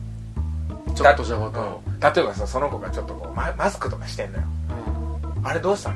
[0.95, 1.99] ちょっとしたことうん。
[1.99, 4.43] 例えばさその子がちょっとこうママスクとかしてんのよ。
[5.43, 5.95] あれどうしたの？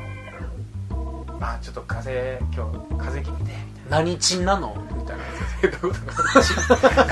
[1.41, 4.73] あちょっと風邪今日風邪気味でみたい何チンなの？
[4.95, 5.23] みたいな。
[5.71, 5.93] などういうこと？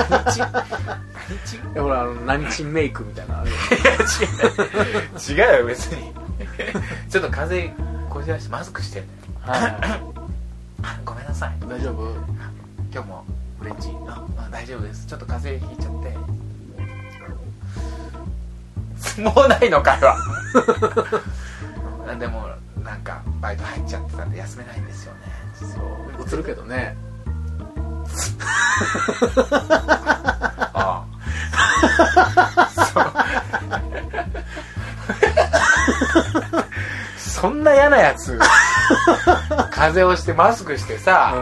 [0.09, 0.63] 何チン何
[1.45, 3.51] チンいやほらあの何チンメイクみたいなのあ違う
[5.59, 6.13] よ別に
[7.09, 9.05] ちょっと風邪こじらしてマスクしてん
[9.45, 9.63] だよ。
[9.63, 9.77] はい。
[10.83, 11.53] あ ごめんなさい。
[11.67, 12.13] 大丈夫？
[12.93, 13.25] 今日も
[13.59, 14.23] フレンチあ。
[14.37, 15.05] あ大丈夫です。
[15.07, 16.17] ちょっと風邪ひいちゃって。
[19.21, 20.15] もうないの会話
[22.17, 22.47] でも
[22.83, 25.19] なんかバイト入っちゃってたんで休めないんですよね。
[25.55, 25.65] そ
[26.23, 26.27] う。
[26.27, 26.95] 映るけどね。
[30.73, 32.69] ああ
[37.41, 38.37] そそんな嫌なやつ
[39.71, 41.33] 風邪をしてマスクしてさ、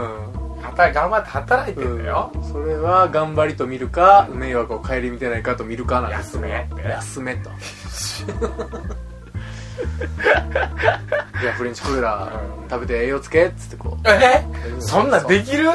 [0.61, 2.43] 働頑張って働いてんだよ、うん。
[2.43, 6.41] それは頑張りと見るか迷惑を顧みてないかと見るかなんですよ。
[6.47, 7.49] 休め休めと。
[11.41, 12.69] じゃあフレンチクルーラーうん。
[12.69, 14.07] 食べて栄養つけっつってこう。
[14.07, 14.45] え
[14.79, 15.69] そんなんできる？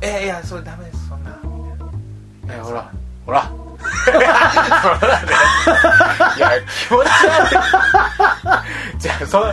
[0.00, 1.30] えいやそれダメですそんな。
[2.50, 2.72] あいやほ
[3.32, 3.50] ら
[6.36, 6.50] いや
[6.88, 7.56] 気持ち悪い。
[8.98, 9.52] じゃあその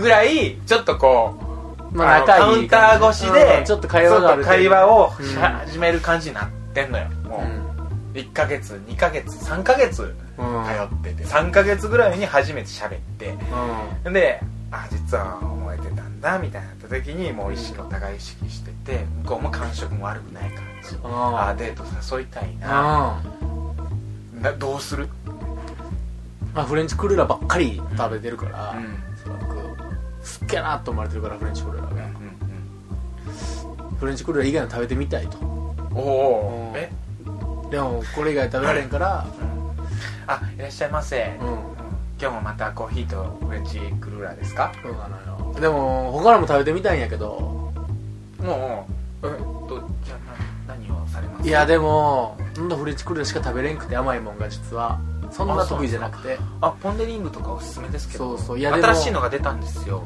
[0.00, 1.34] ぐらいちょっとこ
[1.92, 7.04] う、まああカウンター越しで、うんちょっと会話が会話をうんし始める感じになってんのよ。
[7.24, 7.44] も
[8.14, 10.70] う、1ヶ月2ヶ月3ヶ月うん通
[11.10, 13.34] ってて3ヶ月ぐらいに初めて喋って。
[14.04, 14.12] うん。
[14.12, 14.40] で
[14.70, 21.84] あ実は思えてたんんだみたいになった時にもう意識お互い意識してて向こうも感触も悪くない感じあああデート
[22.16, 23.20] 誘いたいな。
[23.24, 23.35] うん
[24.40, 25.08] などうする？
[26.54, 28.84] まあフレンチクルーラーばっかり食べてるから、うん。
[29.48, 32.04] くすっげえなと思われてるからフレンチクルーラーが、
[33.98, 35.38] フレンチクルーラー以外の食べてみたいと。
[35.94, 36.80] おおうん。
[36.80, 36.90] え
[37.70, 39.26] でもこれ以外食べられんから
[40.26, 41.36] あいらっしゃいませ。
[41.40, 41.48] うん。
[42.18, 44.72] 今日もまたコーヒーとフレンチクルーラーですか？
[44.82, 45.60] そうなのよ。
[45.60, 47.72] でも他のも食べてみたいんやけど。
[48.40, 48.86] も
[49.22, 49.32] うえっ
[49.68, 49.88] と
[51.46, 54.98] いやでもほんとフレンチクルしか食べれんくて甘いもんが実は。
[55.30, 56.38] そんな得意じゃなくて。
[56.60, 58.36] あポン・デ・リングとかおすすめですけど。
[58.36, 58.58] そうそう。
[58.58, 60.02] いやでも新しいのが出たんですよ。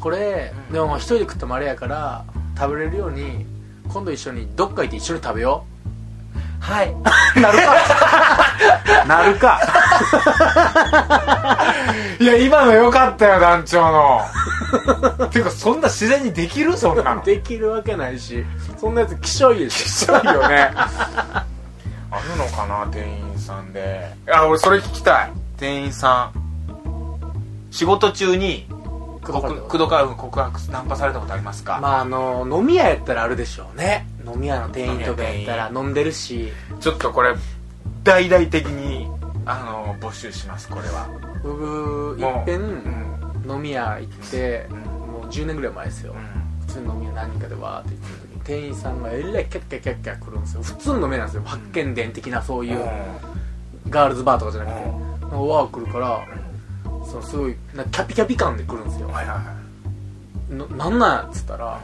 [0.00, 0.74] これ、うん。
[0.74, 2.26] でも一人で食ってもあれやから
[2.58, 3.46] 食べれるように
[3.88, 5.64] 今度一緒にどっか行って一緒に食べよ
[6.62, 7.02] はい、う
[7.40, 7.74] なるか。
[9.06, 9.60] なるか。
[12.20, 14.20] いや今の良かったよ団長の。
[15.30, 16.76] ていうかそんな自然にできる？
[16.78, 17.24] そんなの。
[17.24, 18.44] できるわけないし
[18.80, 20.70] そんなやつきしょいでししょいよね。
[20.76, 21.44] あ
[22.30, 24.08] るのかな店員さんで。
[24.32, 25.32] あ俺それ聞きたい。
[25.58, 26.42] 店員さん。
[27.72, 28.68] 仕事中に
[29.22, 34.06] 口説か告白ナンパされたことありますか、まああの飲み屋やったらあるでしょうね。
[34.26, 36.52] 飲み屋の店員とかやったら飲んでるし。
[36.80, 37.34] ちょっとこれ
[38.02, 39.08] 大々的に
[39.46, 41.08] あの募集しますこれは。
[41.44, 43.48] 僕いっぺうん。
[43.48, 44.76] ん飲み屋行ってうん。
[44.78, 46.14] もう10年ぐらい前ですよ。
[46.14, 46.66] うん。
[46.66, 50.62] 普通の飲み屋何人かでわーって行ってる時に店員さんがえらいキャッキャッキャッキャ来るんですよ。
[50.62, 51.42] 普通の飲み屋なんですよ。
[51.44, 52.80] 発見伝的なそういう
[53.88, 54.86] ガールズバーとかじゃなくて。
[55.32, 56.26] わー来るから
[57.04, 59.08] そのすごいなキャピキャピ感で来るんですよ。
[59.08, 60.76] はいはいはい。
[60.76, 61.80] ななんなんやっつったら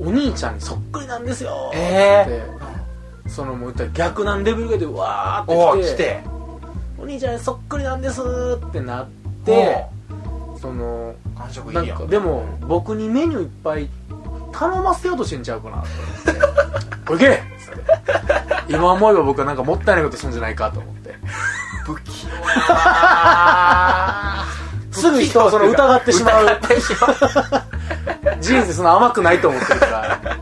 [0.00, 2.26] お兄ちゃんにそっくりなんですよえっ
[3.24, 6.20] てそのもう言ったら逆難レベルでわーって来て
[6.98, 9.08] お兄ちゃんにそっくりなんですってなっ
[9.44, 9.84] て
[10.60, 11.88] その感触いないん。
[11.88, 13.88] やんかでも僕にメニューいっぱい
[14.52, 15.82] 頼ませようとしてんちゃうかな。
[15.82, 15.88] と
[16.30, 16.40] 思っ
[17.06, 17.82] て「おいけ!」っつって。
[18.68, 21.14] 今思えば僕はなんかもったいないことしたんじゃないかと思って
[21.84, 22.26] 不器。
[24.92, 26.46] すぐ人をその疑ってしまう。
[28.40, 30.18] 人生そんな甘くないと思ってるから。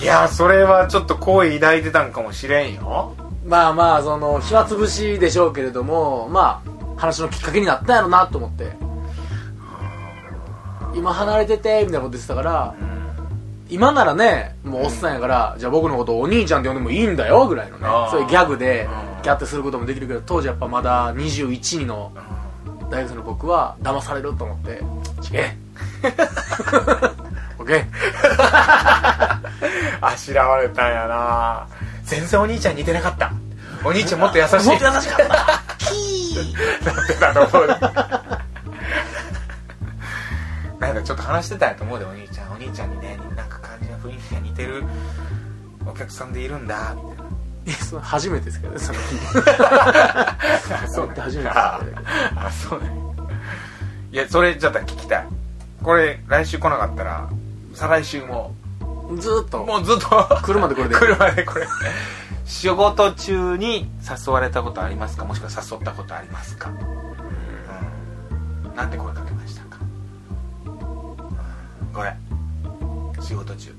[0.00, 3.14] いやそれはちょっと好意抱いてたんかもしれんよ。
[3.44, 8.76] まあまあその暇つぶしでしょうけれどもまあ話のきっかけになったんやろなと思って。
[10.94, 12.74] 今離れててみたいなこと言ってたから
[13.70, 17.86] 今ならねもうおっさんやから、じゃあ僕のことをお兄ちゃんって呼んでもいいんだよぐらいのね。
[18.10, 19.22] そういうギャグでうん。
[19.22, 22.10] ギャってすることもできるけど当時やっぱまだ21の
[22.90, 24.82] 大学生の僕は騙されると思って
[25.22, 25.56] 「ちげえ。
[27.58, 27.84] オッケー。
[30.00, 31.66] あしらわれたんやな。
[32.04, 33.30] 全然お兄ちゃん似てなかった。
[33.84, 34.54] お兄ちゃんもっと優しい。
[34.54, 35.26] もっと優しかった。
[36.94, 37.68] なってたと思う。
[40.80, 42.50] なんかちょっと話してたんやと思うでお兄ちゃん。
[42.52, 43.59] お兄ちゃんにねなんか
[44.02, 44.84] 雰囲気が似てる
[45.86, 46.94] お客さんでいるんだ。
[46.94, 49.02] みたいなその初めてですけどねその日。
[50.92, 51.80] そう初めてですあ
[52.36, 52.90] あそうね。
[54.12, 55.26] いやそれちょっと聞きたい。
[55.82, 57.28] これ来週来なかったら
[57.74, 58.54] 再来週も。
[59.18, 59.64] ずーっと。
[59.64, 60.40] もうずっと。
[60.42, 60.94] 車でこれで。
[60.94, 61.66] 車でこれ。
[62.50, 63.88] 仕事中に
[64.26, 65.24] 誘われたことありますか？
[65.24, 66.70] もしくは誘ったことありますか、
[68.64, 69.78] うん、なんて声かけましたか、
[70.66, 70.72] うん、
[71.92, 72.16] これ
[73.22, 73.72] 仕事中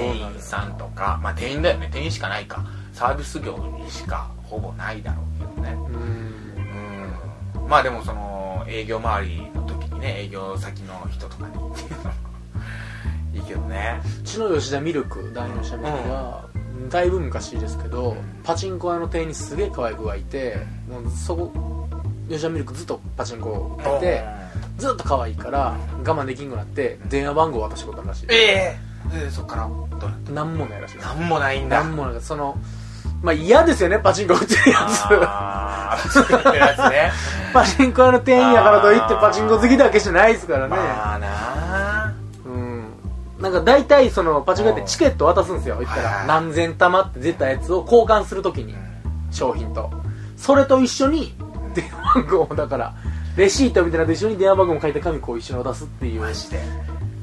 [0.00, 1.88] 店員さんとかまあ店員だよね。
[1.92, 2.64] 店員しかないか。
[2.92, 4.30] サービス業にしか。
[4.44, 5.72] ほぼないだろうけどね。
[5.72, 7.62] うん。
[7.62, 7.68] うん。
[7.68, 12.10] まあでもその営業周りの時にね営業先の人とかにっていうのも
[13.34, 14.00] いいけどね。
[14.20, 16.48] うちの吉田ミルク大の吉田ミルクは、
[16.88, 18.16] だいぶ昔ですけど、うん。
[18.44, 21.88] パチンコ屋の店員にすげえ可愛い子がいて、もうそこ
[22.28, 24.24] 吉田ミルクずっとパチンコやってて
[24.78, 28.26] ずっと可愛いから我慢できんくなって電話番号渡したことあるらしい。
[28.30, 29.68] ええでそっから。
[29.98, 30.94] どうなっなんもないらしい。
[30.94, 31.82] ですたなんもないんだ。
[31.82, 32.20] なんもない。
[32.20, 32.56] その
[33.22, 36.08] まあ嫌ですよねパチンコ打ってるやあー。
[36.08, 37.12] 作ってるやつね。
[37.50, 41.26] つ パチンコ屋の店員やからといってパチンコ好きだけじゃないですからね、まあな。
[41.28, 42.12] あ
[42.44, 42.84] うん。
[43.40, 45.76] なんか大体そのパチンコ屋ってチケット渡すんですよ。
[45.80, 46.08] 言ったら。
[46.08, 48.74] はいはい何千玉って出たやつを交換するときに
[49.30, 49.90] 商品と。
[50.36, 51.34] それと一緒に
[51.74, 52.94] 電話番号をだから
[53.36, 56.20] レシートみたいなのと一緒に電話番号も書いた紙こう一緒に渡すっていう。
[56.20, 56.60] マジで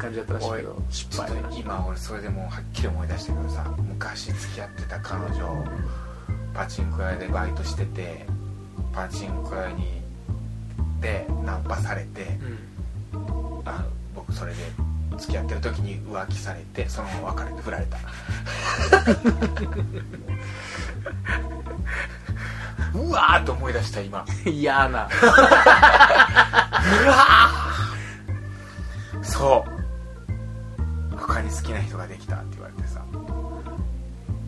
[0.04, 0.84] 感じだったらしいけど。
[0.90, 5.66] 失敗今俺それでもうはっきり思い出したけどさ昔付き合ってた彼女
[6.54, 8.26] パチンコ屋でバイトしてて
[8.92, 10.02] パチンコ屋に
[11.00, 12.38] でナンパされて
[13.14, 13.62] うん。
[13.66, 14.58] あの僕それで
[15.18, 17.98] 付き合ってる時に浮気されてそのまま別れて振られた。
[22.94, 24.26] うわーっと思い出した今。
[24.46, 25.10] 嫌な。
[29.24, 29.73] そう
[31.34, 33.04] 他に好きな人ができたって言われてさ。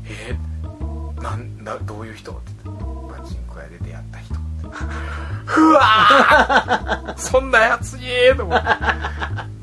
[0.08, 0.38] え？
[0.62, 2.32] ー、なんだどういう人？
[2.32, 4.36] って言ってパチンコ屋で出会った人。
[5.62, 7.18] うわー！
[7.18, 8.66] そんなやつにーと思って。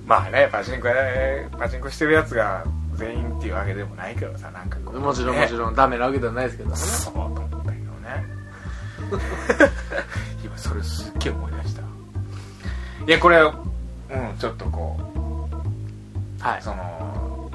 [0.05, 2.65] まあねパチンコ屋でパチンコしてるやつが
[2.97, 5.77] 全員っていうわけでもないけどさなんかこう、もちろんもちろん。
[5.77, 6.77] ダメなわけではないですけどね。
[6.77, 8.27] そうと思ったけどね。
[10.45, 11.83] 今それすっげえ思い出した。
[13.07, 13.53] いやこれうん
[14.39, 15.12] ちょっとこう
[16.43, 16.63] はい。
[16.63, 17.51] その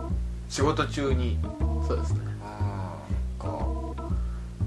[0.50, 1.38] 仕事中に。
[1.86, 2.20] そうですね。
[2.22, 3.38] うん。
[3.38, 3.96] こ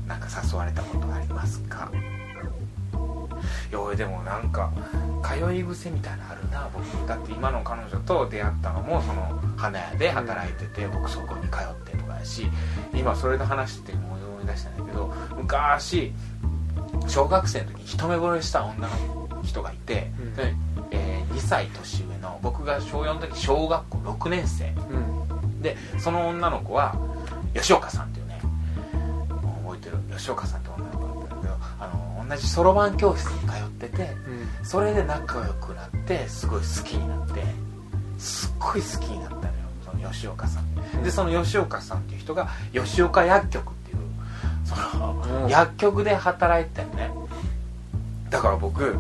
[0.05, 1.91] うなんか誘われたことありますか？
[3.71, 4.71] いや俺でもなんか
[5.23, 6.85] 通い癖みたいなのあるな僕。
[7.09, 12.47] だって今の彼女と出会ったのもその花屋で働いてて、僕そこに通ってとかやし
[12.93, 16.13] 今それの話って思い出したんだけど昔
[17.09, 20.70] 小学生の時に一目惚れした女の人がいて、うん
[21.41, 24.69] 2歳年上の僕が小4の時小学校6年生。
[24.91, 25.63] うん。
[25.63, 26.95] でその女の子は
[27.55, 28.41] 吉岡さんっていうね
[29.43, 29.99] もう覚えてる？
[30.17, 31.89] 吉岡さんって女の子だったんだけどあ
[32.23, 34.03] の同じそろばん教室に通ってて
[34.61, 34.65] うん。
[34.65, 37.43] それで仲良くなってすごい好きになって
[38.19, 39.51] すっごい好きになったのよ
[39.85, 41.03] その吉岡さん。
[41.03, 43.99] でその吉岡さんっていう人が吉岡薬局っていう
[44.65, 45.49] そのうん。
[45.49, 47.11] 薬局で働いてたよね。
[48.29, 48.97] だから僕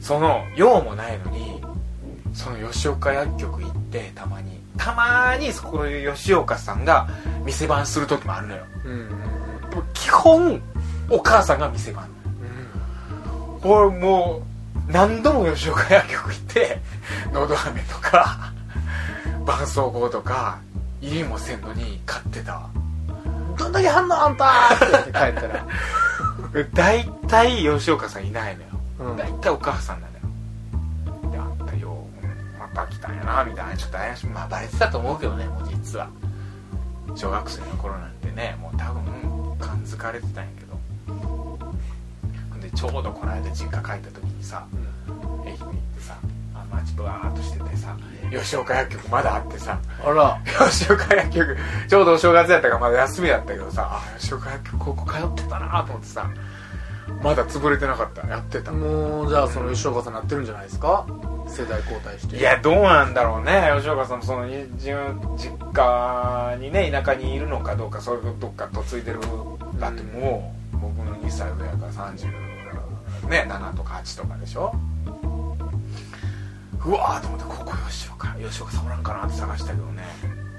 [0.00, 1.51] その用もないのに
[2.34, 7.08] その吉岡薬局行ってたまにたまにそこの吉岡さんが
[7.44, 8.64] 店番する時もあるのよ。
[8.84, 9.10] うん
[9.94, 10.60] 基本
[11.08, 12.08] お母さんが店番。
[13.64, 14.42] 俺も
[14.88, 16.80] う何度も吉岡薬局行って
[17.32, 18.52] のど飴とか
[19.46, 20.58] 絆創膏とか
[21.00, 22.70] 入りもせんのに買ってたわ。
[23.56, 25.66] どんだけ反応あんたーって帰ったら。
[26.74, 28.68] 大体吉岡さんいないのよ。
[29.10, 29.16] うん。
[29.16, 30.11] 大体お母さんなのよであんたよ
[32.72, 34.26] 来たんやなみたいなちょっと怪しい。
[34.26, 36.08] まあバレてたと思うけどねもう実は。
[37.14, 39.02] 小学生の頃なんてねもう多分
[39.58, 40.80] 感づかれてたんやけど。
[41.06, 44.66] ほんでちょうどこの間実家帰った時にさ
[45.44, 46.16] 愛媛行ってさ
[46.54, 47.96] あ街ブワーっとしててさ
[48.30, 50.40] 吉岡薬局まだあってさあら。
[50.70, 51.56] 吉岡薬局
[51.88, 56.30] ちょうどお正月やったからまだ休みだったけどさあ吉岡薬局ここ通ってたなと思ってさ
[57.22, 58.26] まだ潰れてなかった。
[58.26, 58.72] やってた。
[58.72, 61.06] もうじゃあその吉岡さんなってるんじゃないですか？
[61.46, 62.36] 世代交代して。
[62.36, 63.72] いやどうなんだろうね。
[63.76, 69.20] 吉岡さんもそのい自分実家にね田舎にいるのかどうかそれをどっか嫁いでる
[69.78, 72.30] だってもう、僕の2歳上やから30
[73.28, 74.74] ね7とか8とかでしょ？
[76.84, 80.02] うわーと思ってここ吉岡吉岡さんおらんかなって探したけどね。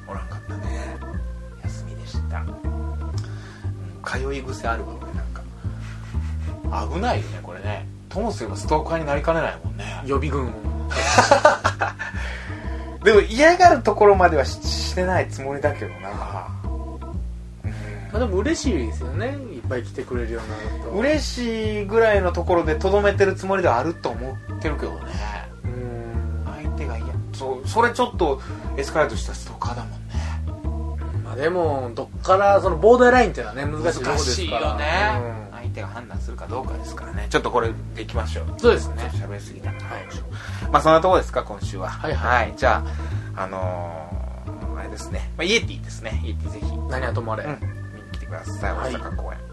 [0.07, 0.97] おらんかったね。
[1.63, 2.55] 休みでした、うん、
[4.03, 5.12] 通い癖あるわ俺
[6.93, 7.87] 危ないよねこれね。
[8.09, 10.01] ともすればストーカーになりかねないもんね。
[10.05, 10.51] 予備軍を。
[13.03, 16.09] でも嫌がるところまではししてないつもりだけどな。
[16.09, 16.11] うん。
[16.11, 16.47] ま
[18.13, 19.29] あでも嬉しいですよね。
[19.29, 20.89] いっぱい来てくれるようになると。
[20.91, 24.99] 嬉しいぐらいのところでとどめてるつもりではあると思ってるけどね。
[25.65, 26.45] うん。
[26.45, 27.07] 相手が嫌。
[27.33, 28.39] そうそれちょっと
[28.77, 29.97] エスカレートしたストーカーだもんね。
[31.25, 34.67] まあでもどっからそのボーダーラインっていうのはね難しいところですから。
[34.69, 35.19] よね、相
[35.73, 37.27] 手が判断するかどうかですからね。
[37.29, 38.45] ちょっとこれでいきましょう。
[38.51, 39.09] うんそうですね。
[39.13, 39.71] 喋りすぎた。
[39.71, 40.07] な、はい
[40.71, 41.89] まあそんなところですか今週は。
[41.89, 42.53] はいはい。
[42.55, 42.83] じゃ
[43.35, 46.21] ああのー、あれですね、まあ、イエティですね。
[46.23, 46.65] イエティぜひ。
[46.89, 47.59] 何はともあれ、うん、
[47.95, 48.93] 見に来てください、はい。
[48.93, 49.39] 大阪公演。
[49.39, 49.52] っていう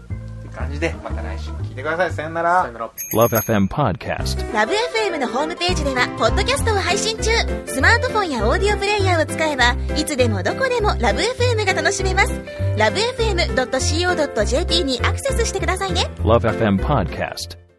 [0.51, 2.11] 感じでまた来週も聞いてください。
[2.11, 2.91] さよなさらよなら。
[3.15, 4.53] Love FM Podcast.
[4.53, 7.31] ラブ f m のホームページではポッドキャストを配信中。
[7.65, 12.33] スマートフォンやオーディオプレイヤーを使えばいつでもどこでもラブ f m が楽しめます。
[12.77, 16.09] ラブ FM.co.jp にアクセスしてくださいね。
[16.19, 17.70] Love FM Podcast.